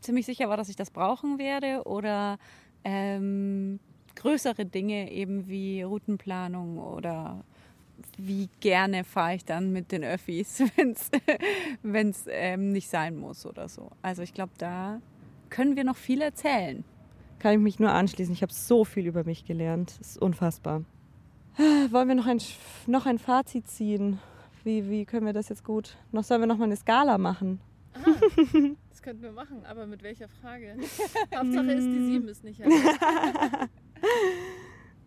ziemlich 0.00 0.26
sicher 0.26 0.48
war, 0.48 0.56
dass 0.56 0.68
ich 0.68 0.76
das 0.76 0.90
brauchen 0.90 1.38
werde, 1.38 1.82
oder 1.84 2.38
ähm, 2.88 3.80
größere 4.16 4.64
Dinge 4.64 5.12
eben 5.12 5.46
wie 5.46 5.82
Routenplanung 5.82 6.78
oder 6.78 7.44
wie 8.16 8.48
gerne 8.60 9.04
fahre 9.04 9.34
ich 9.34 9.44
dann 9.44 9.72
mit 9.72 9.92
den 9.92 10.04
Öffis, 10.04 10.62
wenn 11.82 12.10
es 12.10 12.24
ähm, 12.30 12.72
nicht 12.72 12.88
sein 12.88 13.16
muss 13.16 13.44
oder 13.44 13.68
so. 13.68 13.90
Also 14.00 14.22
ich 14.22 14.32
glaube, 14.32 14.52
da 14.56 15.00
können 15.50 15.76
wir 15.76 15.84
noch 15.84 15.96
viel 15.96 16.22
erzählen. 16.22 16.84
Kann 17.38 17.52
ich 17.52 17.58
mich 17.58 17.78
nur 17.78 17.90
anschließen. 17.90 18.32
Ich 18.32 18.42
habe 18.42 18.52
so 18.52 18.84
viel 18.84 19.06
über 19.06 19.24
mich 19.24 19.44
gelernt. 19.44 19.94
Das 20.00 20.12
ist 20.12 20.22
unfassbar. 20.22 20.82
Wollen 21.90 22.08
wir 22.08 22.14
noch 22.14 22.26
ein, 22.26 22.40
noch 22.86 23.06
ein 23.06 23.18
Fazit 23.18 23.68
ziehen? 23.68 24.18
Wie, 24.64 24.88
wie 24.88 25.04
können 25.04 25.26
wir 25.26 25.32
das 25.32 25.48
jetzt 25.48 25.64
gut? 25.64 25.96
Noch 26.10 26.24
sollen 26.24 26.40
wir 26.40 26.46
noch 26.46 26.58
mal 26.58 26.64
eine 26.64 26.76
Skala 26.76 27.18
machen? 27.18 27.60
Könnten 29.08 29.22
wir 29.22 29.32
machen, 29.32 29.64
aber 29.64 29.86
mit 29.86 30.02
welcher 30.02 30.28
Frage? 30.28 30.76
Hauptsache 31.34 31.72
ist, 31.72 31.86
die 31.86 32.04
7 32.04 32.28
ist 32.28 32.44
nicht. 32.44 32.60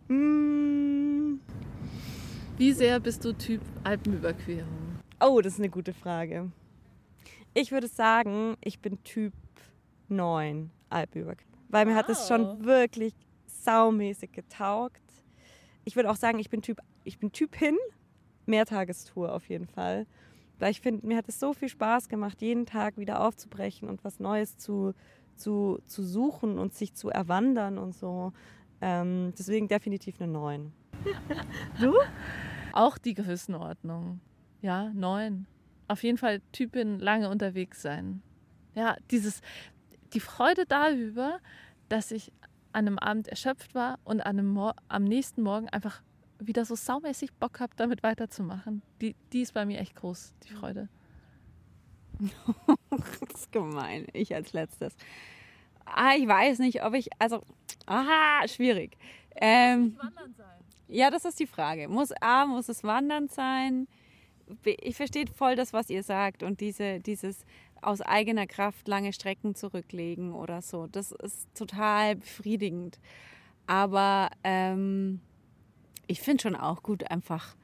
Mm. 0.08 1.38
Wie 2.58 2.72
sehr 2.72 2.98
bist 2.98 3.24
du 3.24 3.32
Typ 3.32 3.60
Alpenüberquerung? 3.84 4.98
Oh, 5.20 5.40
das 5.40 5.52
ist 5.52 5.60
eine 5.60 5.68
gute 5.68 5.94
Frage. 5.94 6.50
Ich 7.54 7.70
würde 7.70 7.86
sagen, 7.86 8.56
ich 8.60 8.80
bin 8.80 9.04
Typ 9.04 9.32
9 10.08 10.72
Alpenüberquerung. 10.90 11.52
Weil 11.68 11.86
mir 11.86 11.92
wow. 11.92 11.98
hat 11.98 12.08
es 12.08 12.26
schon 12.26 12.64
wirklich 12.64 13.14
saumäßig 13.46 14.32
getaugt. 14.32 15.00
Ich 15.84 15.94
würde 15.94 16.10
auch 16.10 16.16
sagen, 16.16 16.40
ich 16.40 16.50
bin 16.50 16.60
Typ, 16.60 16.80
ich 17.04 17.20
bin 17.20 17.30
Typ 17.30 17.54
hin, 17.54 17.78
Mehrtagestour 18.46 19.32
auf 19.32 19.48
jeden 19.48 19.68
Fall. 19.68 20.08
Weil 20.62 20.70
ich 20.70 20.80
finde, 20.80 21.04
mir 21.04 21.16
hat 21.16 21.28
es 21.28 21.40
so 21.40 21.54
viel 21.54 21.68
Spaß 21.68 22.08
gemacht, 22.08 22.40
jeden 22.40 22.66
Tag 22.66 22.96
wieder 22.96 23.20
aufzubrechen 23.26 23.88
und 23.88 24.04
was 24.04 24.20
Neues 24.20 24.58
zu, 24.58 24.94
zu, 25.34 25.80
zu 25.86 26.04
suchen 26.04 26.56
und 26.56 26.72
sich 26.72 26.94
zu 26.94 27.08
erwandern 27.10 27.78
und 27.78 27.96
so. 27.96 28.32
Ähm, 28.80 29.32
deswegen 29.36 29.66
definitiv 29.66 30.20
eine 30.20 30.30
9. 30.30 30.72
du? 31.80 31.92
Auch 32.72 32.96
die 32.96 33.14
Größenordnung. 33.14 34.20
Ja, 34.60 34.92
9. 34.94 35.48
Auf 35.88 36.04
jeden 36.04 36.16
Fall 36.16 36.40
Typin 36.52 37.00
lange 37.00 37.28
unterwegs 37.28 37.82
sein. 37.82 38.22
Ja, 38.76 38.96
dieses, 39.10 39.40
die 40.12 40.20
Freude 40.20 40.64
darüber, 40.64 41.40
dass 41.88 42.12
ich 42.12 42.32
an 42.70 42.86
einem 42.86 43.00
Abend 43.00 43.26
erschöpft 43.26 43.74
war 43.74 43.98
und 44.04 44.20
an 44.20 44.38
einem 44.38 44.56
am 44.86 45.02
nächsten 45.02 45.42
Morgen 45.42 45.68
einfach 45.70 46.02
wieder 46.46 46.64
so 46.64 46.74
saumäßig 46.74 47.32
Bock 47.34 47.60
habe, 47.60 47.72
damit 47.76 48.02
weiterzumachen. 48.02 48.82
Die, 49.00 49.14
die 49.32 49.42
ist 49.42 49.54
bei 49.54 49.64
mir 49.64 49.80
echt 49.80 49.96
groß, 49.96 50.34
die 50.44 50.52
Freude. 50.52 50.88
das 52.90 53.40
ist 53.40 53.52
gemein. 53.52 54.06
Ich 54.12 54.34
als 54.34 54.52
letztes. 54.52 54.94
Ah, 55.84 56.14
ich 56.16 56.26
weiß 56.26 56.58
nicht, 56.60 56.84
ob 56.84 56.94
ich, 56.94 57.08
also, 57.18 57.42
aha, 57.86 58.46
schwierig. 58.46 58.96
Ähm, 59.36 59.96
Wandern 59.98 60.34
sein. 60.36 60.60
ja, 60.88 61.10
das 61.10 61.24
ist 61.24 61.40
die 61.40 61.46
Frage. 61.46 61.88
Muss 61.88 62.12
A, 62.20 62.46
muss 62.46 62.68
es 62.68 62.84
Wandern 62.84 63.28
sein? 63.28 63.88
B, 64.62 64.76
ich 64.80 64.96
verstehe 64.96 65.26
voll 65.26 65.56
das, 65.56 65.72
was 65.72 65.90
ihr 65.90 66.02
sagt 66.02 66.42
und 66.42 66.60
diese, 66.60 67.00
dieses 67.00 67.44
aus 67.80 68.00
eigener 68.00 68.46
Kraft 68.46 68.86
lange 68.86 69.12
Strecken 69.12 69.54
zurücklegen 69.54 70.32
oder 70.32 70.62
so. 70.62 70.86
Das 70.86 71.12
ist 71.12 71.48
total 71.54 72.16
befriedigend. 72.16 73.00
Aber 73.66 74.30
ähm, 74.44 75.20
ich 76.06 76.20
finde 76.20 76.42
schon 76.42 76.56
auch 76.56 76.82
gut, 76.82 77.10
einfach 77.10 77.56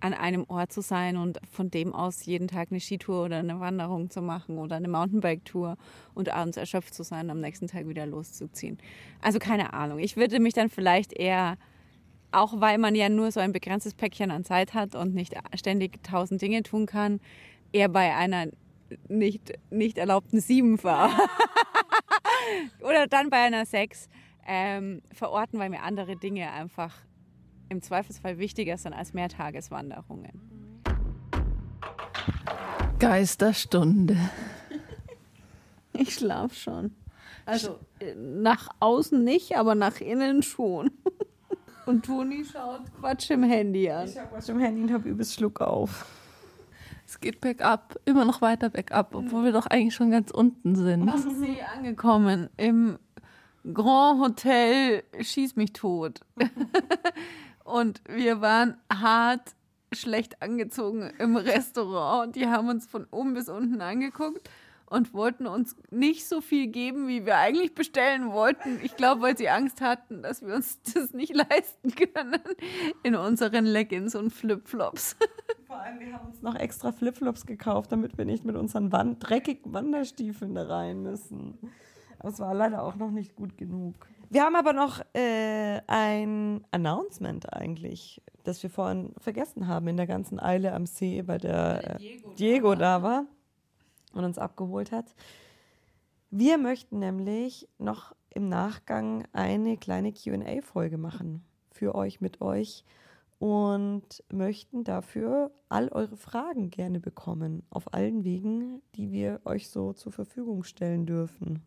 an 0.00 0.14
einem 0.14 0.44
Ort 0.48 0.72
zu 0.72 0.82
sein 0.82 1.16
und 1.16 1.38
von 1.50 1.70
dem 1.70 1.94
aus 1.94 2.26
jeden 2.26 2.48
Tag 2.48 2.68
eine 2.70 2.80
Skitour 2.80 3.24
oder 3.24 3.38
eine 3.38 3.60
Wanderung 3.60 4.10
zu 4.10 4.20
machen 4.20 4.58
oder 4.58 4.76
eine 4.76 4.88
Mountainbike-Tour 4.88 5.76
und 6.14 6.28
abends 6.28 6.56
erschöpft 6.56 6.94
zu 6.94 7.02
sein, 7.02 7.30
am 7.30 7.40
nächsten 7.40 7.66
Tag 7.66 7.88
wieder 7.88 8.06
loszuziehen. 8.06 8.78
Also 9.22 9.38
keine 9.38 9.72
Ahnung. 9.72 9.98
Ich 9.98 10.16
würde 10.16 10.38
mich 10.38 10.54
dann 10.54 10.68
vielleicht 10.68 11.12
eher, 11.12 11.56
auch 12.30 12.60
weil 12.60 12.78
man 12.78 12.94
ja 12.94 13.08
nur 13.08 13.32
so 13.32 13.40
ein 13.40 13.52
begrenztes 13.52 13.94
Päckchen 13.94 14.30
an 14.30 14.44
Zeit 14.44 14.74
hat 14.74 14.94
und 14.94 15.14
nicht 15.14 15.34
ständig 15.54 16.02
tausend 16.02 16.42
Dinge 16.42 16.62
tun 16.62 16.86
kann, 16.86 17.20
eher 17.72 17.88
bei 17.88 18.14
einer 18.14 18.48
nicht, 19.08 19.52
nicht 19.70 19.98
erlaubten 19.98 20.40
sieben 20.40 20.78
oder 22.80 23.06
dann 23.08 23.30
bei 23.30 23.38
einer 23.38 23.66
sechs 23.66 24.08
ähm, 24.46 25.02
verorten, 25.12 25.58
weil 25.58 25.70
mir 25.70 25.82
andere 25.82 26.16
Dinge 26.16 26.52
einfach 26.52 26.94
im 27.68 27.82
Zweifelsfall 27.82 28.38
wichtiger 28.38 28.76
sind 28.76 28.92
als 28.92 29.12
Mehrtageswanderungen. 29.12 30.40
Geisterstunde. 32.98 34.16
Ich 35.98 36.12
schlaf 36.12 36.52
schon. 36.52 36.94
Also 37.46 37.78
äh, 38.00 38.14
nach 38.14 38.68
außen 38.80 39.24
nicht, 39.24 39.56
aber 39.56 39.74
nach 39.74 39.98
innen 40.02 40.42
schon. 40.42 40.90
Und 41.86 42.04
Toni 42.04 42.44
schaut 42.44 42.82
Quatsch 43.00 43.30
im 43.30 43.44
Handy 43.44 43.88
an. 43.88 44.06
Ich 44.06 44.18
habe 44.18 44.36
was 44.36 44.48
im 44.50 44.58
Handy 44.58 44.82
und 44.82 44.92
habe 44.92 45.08
übelst 45.08 45.34
Schluck 45.34 45.60
auf. 45.60 46.04
Es 47.06 47.20
geht 47.20 47.40
bergab, 47.40 47.96
immer 48.04 48.24
noch 48.24 48.42
weiter 48.42 48.68
bergab, 48.68 49.14
obwohl 49.14 49.44
wir 49.44 49.52
doch 49.52 49.66
eigentlich 49.66 49.94
schon 49.94 50.10
ganz 50.10 50.32
unten 50.32 50.74
sind. 50.74 51.08
Am 51.08 51.34
See 51.36 51.62
angekommen 51.62 52.50
im 52.56 52.98
Grand 53.72 54.20
Hotel 54.20 55.04
Schieß 55.20 55.54
mich 55.54 55.72
tot. 55.72 56.20
und 57.66 58.00
wir 58.08 58.40
waren 58.40 58.76
hart 58.92 59.54
schlecht 59.92 60.42
angezogen 60.42 61.12
im 61.18 61.36
Restaurant. 61.36 62.34
Die 62.34 62.46
haben 62.46 62.68
uns 62.68 62.86
von 62.86 63.06
oben 63.10 63.34
bis 63.34 63.48
unten 63.48 63.80
angeguckt 63.80 64.48
und 64.86 65.12
wollten 65.14 65.46
uns 65.46 65.76
nicht 65.90 66.28
so 66.28 66.40
viel 66.40 66.68
geben, 66.68 67.08
wie 67.08 67.26
wir 67.26 67.38
eigentlich 67.38 67.74
bestellen 67.74 68.30
wollten. 68.32 68.78
Ich 68.82 68.96
glaube, 68.96 69.22
weil 69.22 69.36
sie 69.36 69.48
Angst 69.48 69.80
hatten, 69.80 70.22
dass 70.22 70.42
wir 70.42 70.54
uns 70.54 70.80
das 70.94 71.12
nicht 71.12 71.34
leisten 71.34 71.94
können 71.94 72.40
in 73.02 73.16
unseren 73.16 73.64
Leggings 73.64 74.14
und 74.14 74.30
Flipflops. 74.30 75.16
Vor 75.66 75.76
allem, 75.80 75.98
wir 75.98 76.12
haben 76.12 76.28
uns 76.28 76.42
noch 76.42 76.54
extra 76.54 76.92
Flipflops 76.92 77.46
gekauft, 77.46 77.90
damit 77.90 78.16
wir 78.16 78.24
nicht 78.24 78.44
mit 78.44 78.54
unseren 78.54 78.92
Wand 78.92 79.28
dreckigen 79.28 79.72
Wanderstiefeln 79.72 80.54
da 80.54 80.66
rein 80.66 81.02
müssen. 81.02 81.58
Aber 82.20 82.28
es 82.28 82.38
war 82.38 82.54
leider 82.54 82.84
auch 82.84 82.94
noch 82.94 83.10
nicht 83.10 83.34
gut 83.34 83.58
genug. 83.58 83.94
Wir 84.28 84.42
haben 84.42 84.56
aber 84.56 84.72
noch 84.72 85.00
äh, 85.14 85.80
ein 85.86 86.64
Announcement 86.70 87.52
eigentlich, 87.52 88.22
das 88.44 88.62
wir 88.62 88.70
vorhin 88.70 89.12
vergessen 89.18 89.68
haben 89.68 89.88
in 89.88 89.96
der 89.96 90.06
ganzen 90.06 90.40
Eile 90.40 90.72
am 90.72 90.86
See, 90.86 91.22
weil 91.26 91.38
der 91.38 91.96
äh, 91.96 91.98
Diego 92.38 92.74
da 92.74 93.02
war 93.02 93.26
und 94.12 94.24
uns 94.24 94.38
abgeholt 94.38 94.90
hat. 94.90 95.14
Wir 96.30 96.58
möchten 96.58 96.98
nämlich 96.98 97.68
noch 97.78 98.14
im 98.30 98.48
Nachgang 98.48 99.26
eine 99.32 99.76
kleine 99.76 100.12
QA-Folge 100.12 100.98
machen 100.98 101.44
für 101.70 101.94
euch, 101.94 102.20
mit 102.20 102.40
euch 102.40 102.84
und 103.38 104.24
möchten 104.32 104.82
dafür 104.82 105.52
all 105.68 105.88
eure 105.88 106.16
Fragen 106.16 106.70
gerne 106.70 107.00
bekommen, 107.00 107.62
auf 107.70 107.94
allen 107.94 108.24
Wegen, 108.24 108.82
die 108.94 109.12
wir 109.12 109.40
euch 109.44 109.68
so 109.68 109.92
zur 109.92 110.12
Verfügung 110.12 110.64
stellen 110.64 111.06
dürfen. 111.06 111.62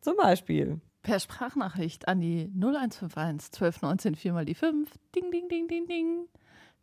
Zum 0.00 0.16
Beispiel 0.16 0.80
Per 1.08 1.20
Sprachnachricht 1.20 2.06
an 2.06 2.20
die 2.20 2.50
0151 2.54 3.54
1219 3.54 4.14
4 4.14 4.32
mal 4.34 4.44
die 4.44 4.54
5. 4.54 4.92
Ding, 5.14 5.30
ding, 5.30 5.48
ding, 5.48 5.66
ding, 5.66 5.86
ding. 5.86 6.28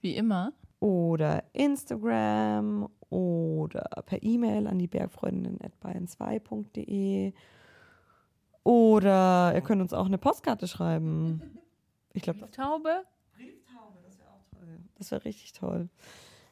Wie 0.02 0.16
immer. 0.16 0.52
oder 0.80 1.44
Instagram 1.54 2.90
oder 3.12 3.88
per 4.08 4.24
E-Mail 4.24 4.66
an 4.66 4.80
die 4.80 4.88
bergfreundinnen.bayern2.de 4.88 7.34
oder 8.64 9.52
ihr 9.54 9.62
könnt 9.62 9.84
uns 9.84 9.94
auch 9.94 10.08
eine 10.08 10.18
Postkarte 10.18 10.68
schreiben. 10.68 11.60
Ich 12.14 12.24
glaube, 12.24 12.50
Taube? 12.50 13.04
das 14.96 15.12
wäre 15.12 15.24
richtig 15.24 15.54
toll. 15.54 15.88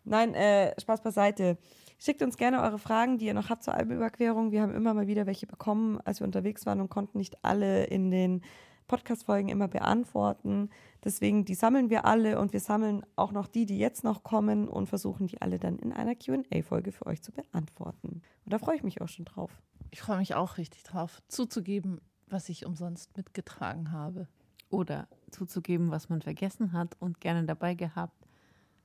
Nein, 0.03 0.35
äh, 0.35 0.79
Spaß 0.79 1.01
beiseite. 1.01 1.57
Schickt 2.03 2.21
uns 2.21 2.35
gerne 2.35 2.61
eure 2.61 2.79
Fragen, 2.79 3.17
die 3.17 3.27
ihr 3.27 3.33
noch 3.33 3.49
habt 3.49 3.63
zur 3.63 3.75
Alpenüberquerung. 3.75 4.51
Wir 4.51 4.61
haben 4.61 4.75
immer 4.75 4.93
mal 4.93 5.07
wieder 5.07 5.25
welche 5.25 5.47
bekommen, 5.47 6.01
als 6.03 6.19
wir 6.19 6.25
unterwegs 6.27 6.65
waren 6.65 6.81
und 6.81 6.89
konnten 6.89 7.17
nicht 7.17 7.45
alle 7.45 7.85
in 7.85 8.11
den 8.11 8.41
Podcast-Folgen 8.87 9.47
immer 9.47 9.69
beantworten. 9.69 10.69
Deswegen, 11.05 11.45
die 11.45 11.55
sammeln 11.55 11.89
wir 11.89 12.03
alle 12.03 12.41
und 12.41 12.51
wir 12.51 12.59
sammeln 12.59 13.05
auch 13.15 13.31
noch 13.31 13.47
die, 13.47 13.65
die 13.65 13.77
jetzt 13.77 14.03
noch 14.03 14.23
kommen 14.23 14.67
und 14.67 14.87
versuchen 14.87 15.27
die 15.27 15.41
alle 15.41 15.59
dann 15.59 15.79
in 15.79 15.93
einer 15.93 16.13
QA-Folge 16.13 16.91
für 16.91 17.05
euch 17.05 17.21
zu 17.21 17.31
beantworten. 17.31 18.21
Und 18.43 18.51
da 18.51 18.59
freue 18.59 18.75
ich 18.75 18.83
mich 18.83 18.99
auch 18.99 19.07
schon 19.07 19.23
drauf. 19.23 19.61
Ich 19.89 20.01
freue 20.01 20.17
mich 20.17 20.35
auch 20.35 20.57
richtig 20.57 20.83
drauf, 20.83 21.21
zuzugeben, 21.29 22.01
was 22.27 22.49
ich 22.49 22.65
umsonst 22.65 23.15
mitgetragen 23.15 23.93
habe. 23.93 24.27
Oder 24.69 25.07
zuzugeben, 25.31 25.89
was 25.89 26.09
man 26.09 26.21
vergessen 26.21 26.73
hat 26.73 26.97
und 26.99 27.21
gerne 27.21 27.45
dabei 27.45 27.75
gehabt 27.75 28.27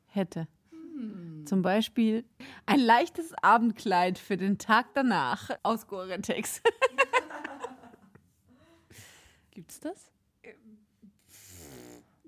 hätte. 0.07 0.46
Zum 1.48 1.62
Beispiel 1.62 2.26
ein 2.66 2.78
leichtes 2.78 3.32
Abendkleid 3.40 4.18
für 4.18 4.37
den 4.37 4.58
Tag 4.58 4.92
danach 4.92 5.48
aus 5.62 5.87
Gore-Tex. 5.87 6.61
Gibt's 9.50 9.80
das? 9.80 10.12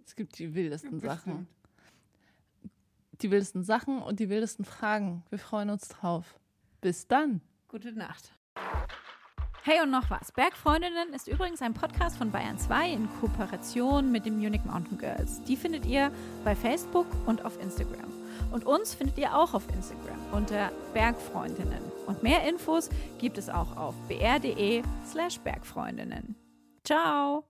Es 0.07 0.17
gibt 0.17 0.39
die 0.39 0.55
wildesten 0.55 1.01
Sachen. 1.01 1.47
Die 3.21 3.31
wildesten 3.31 3.63
Sachen 3.63 4.01
und 4.01 4.21
die 4.21 4.31
wildesten 4.31 4.65
Fragen. 4.65 5.23
Wir 5.29 5.39
freuen 5.39 5.69
uns 5.69 5.89
drauf. 5.89 6.41
Bis 6.81 7.07
dann. 7.07 7.43
Gute 7.69 7.93
Nacht. 7.93 8.33
Hey 9.65 9.83
und 9.83 9.91
noch 9.91 10.09
was. 10.09 10.33
Bergfreundinnen 10.33 11.13
ist 11.13 11.29
übrigens 11.29 11.61
ein 11.61 11.75
Podcast 11.75 12.17
von 12.17 12.31
Bayern 12.31 12.59
2 12.59 12.91
in 12.91 13.09
Kooperation 13.21 14.11
mit 14.11 14.25
den 14.25 14.39
Munich 14.39 14.65
Mountain 14.65 14.97
Girls. 14.97 15.43
Die 15.43 15.57
findet 15.57 15.85
ihr 15.85 16.11
bei 16.43 16.57
Facebook 16.57 17.07
und 17.27 17.45
auf 17.45 17.61
Instagram. 17.61 18.20
Und 18.51 18.67
uns 18.67 18.95
findet 18.95 19.19
ihr 19.19 19.37
auch 19.37 19.55
auf 19.55 19.63
Instagram 19.75 20.19
unter 20.33 20.71
Bergfreundinnen. 20.93 21.83
Und 22.07 22.23
mehr 22.23 22.49
Infos 22.49 22.91
gibt 23.19 23.39
es 23.39 23.49
auch 23.49 23.77
auf 23.77 23.95
br.de 24.09 24.83
slash 25.07 25.39
Bergfreundinnen. 25.41 26.35
Ciao! 26.85 27.45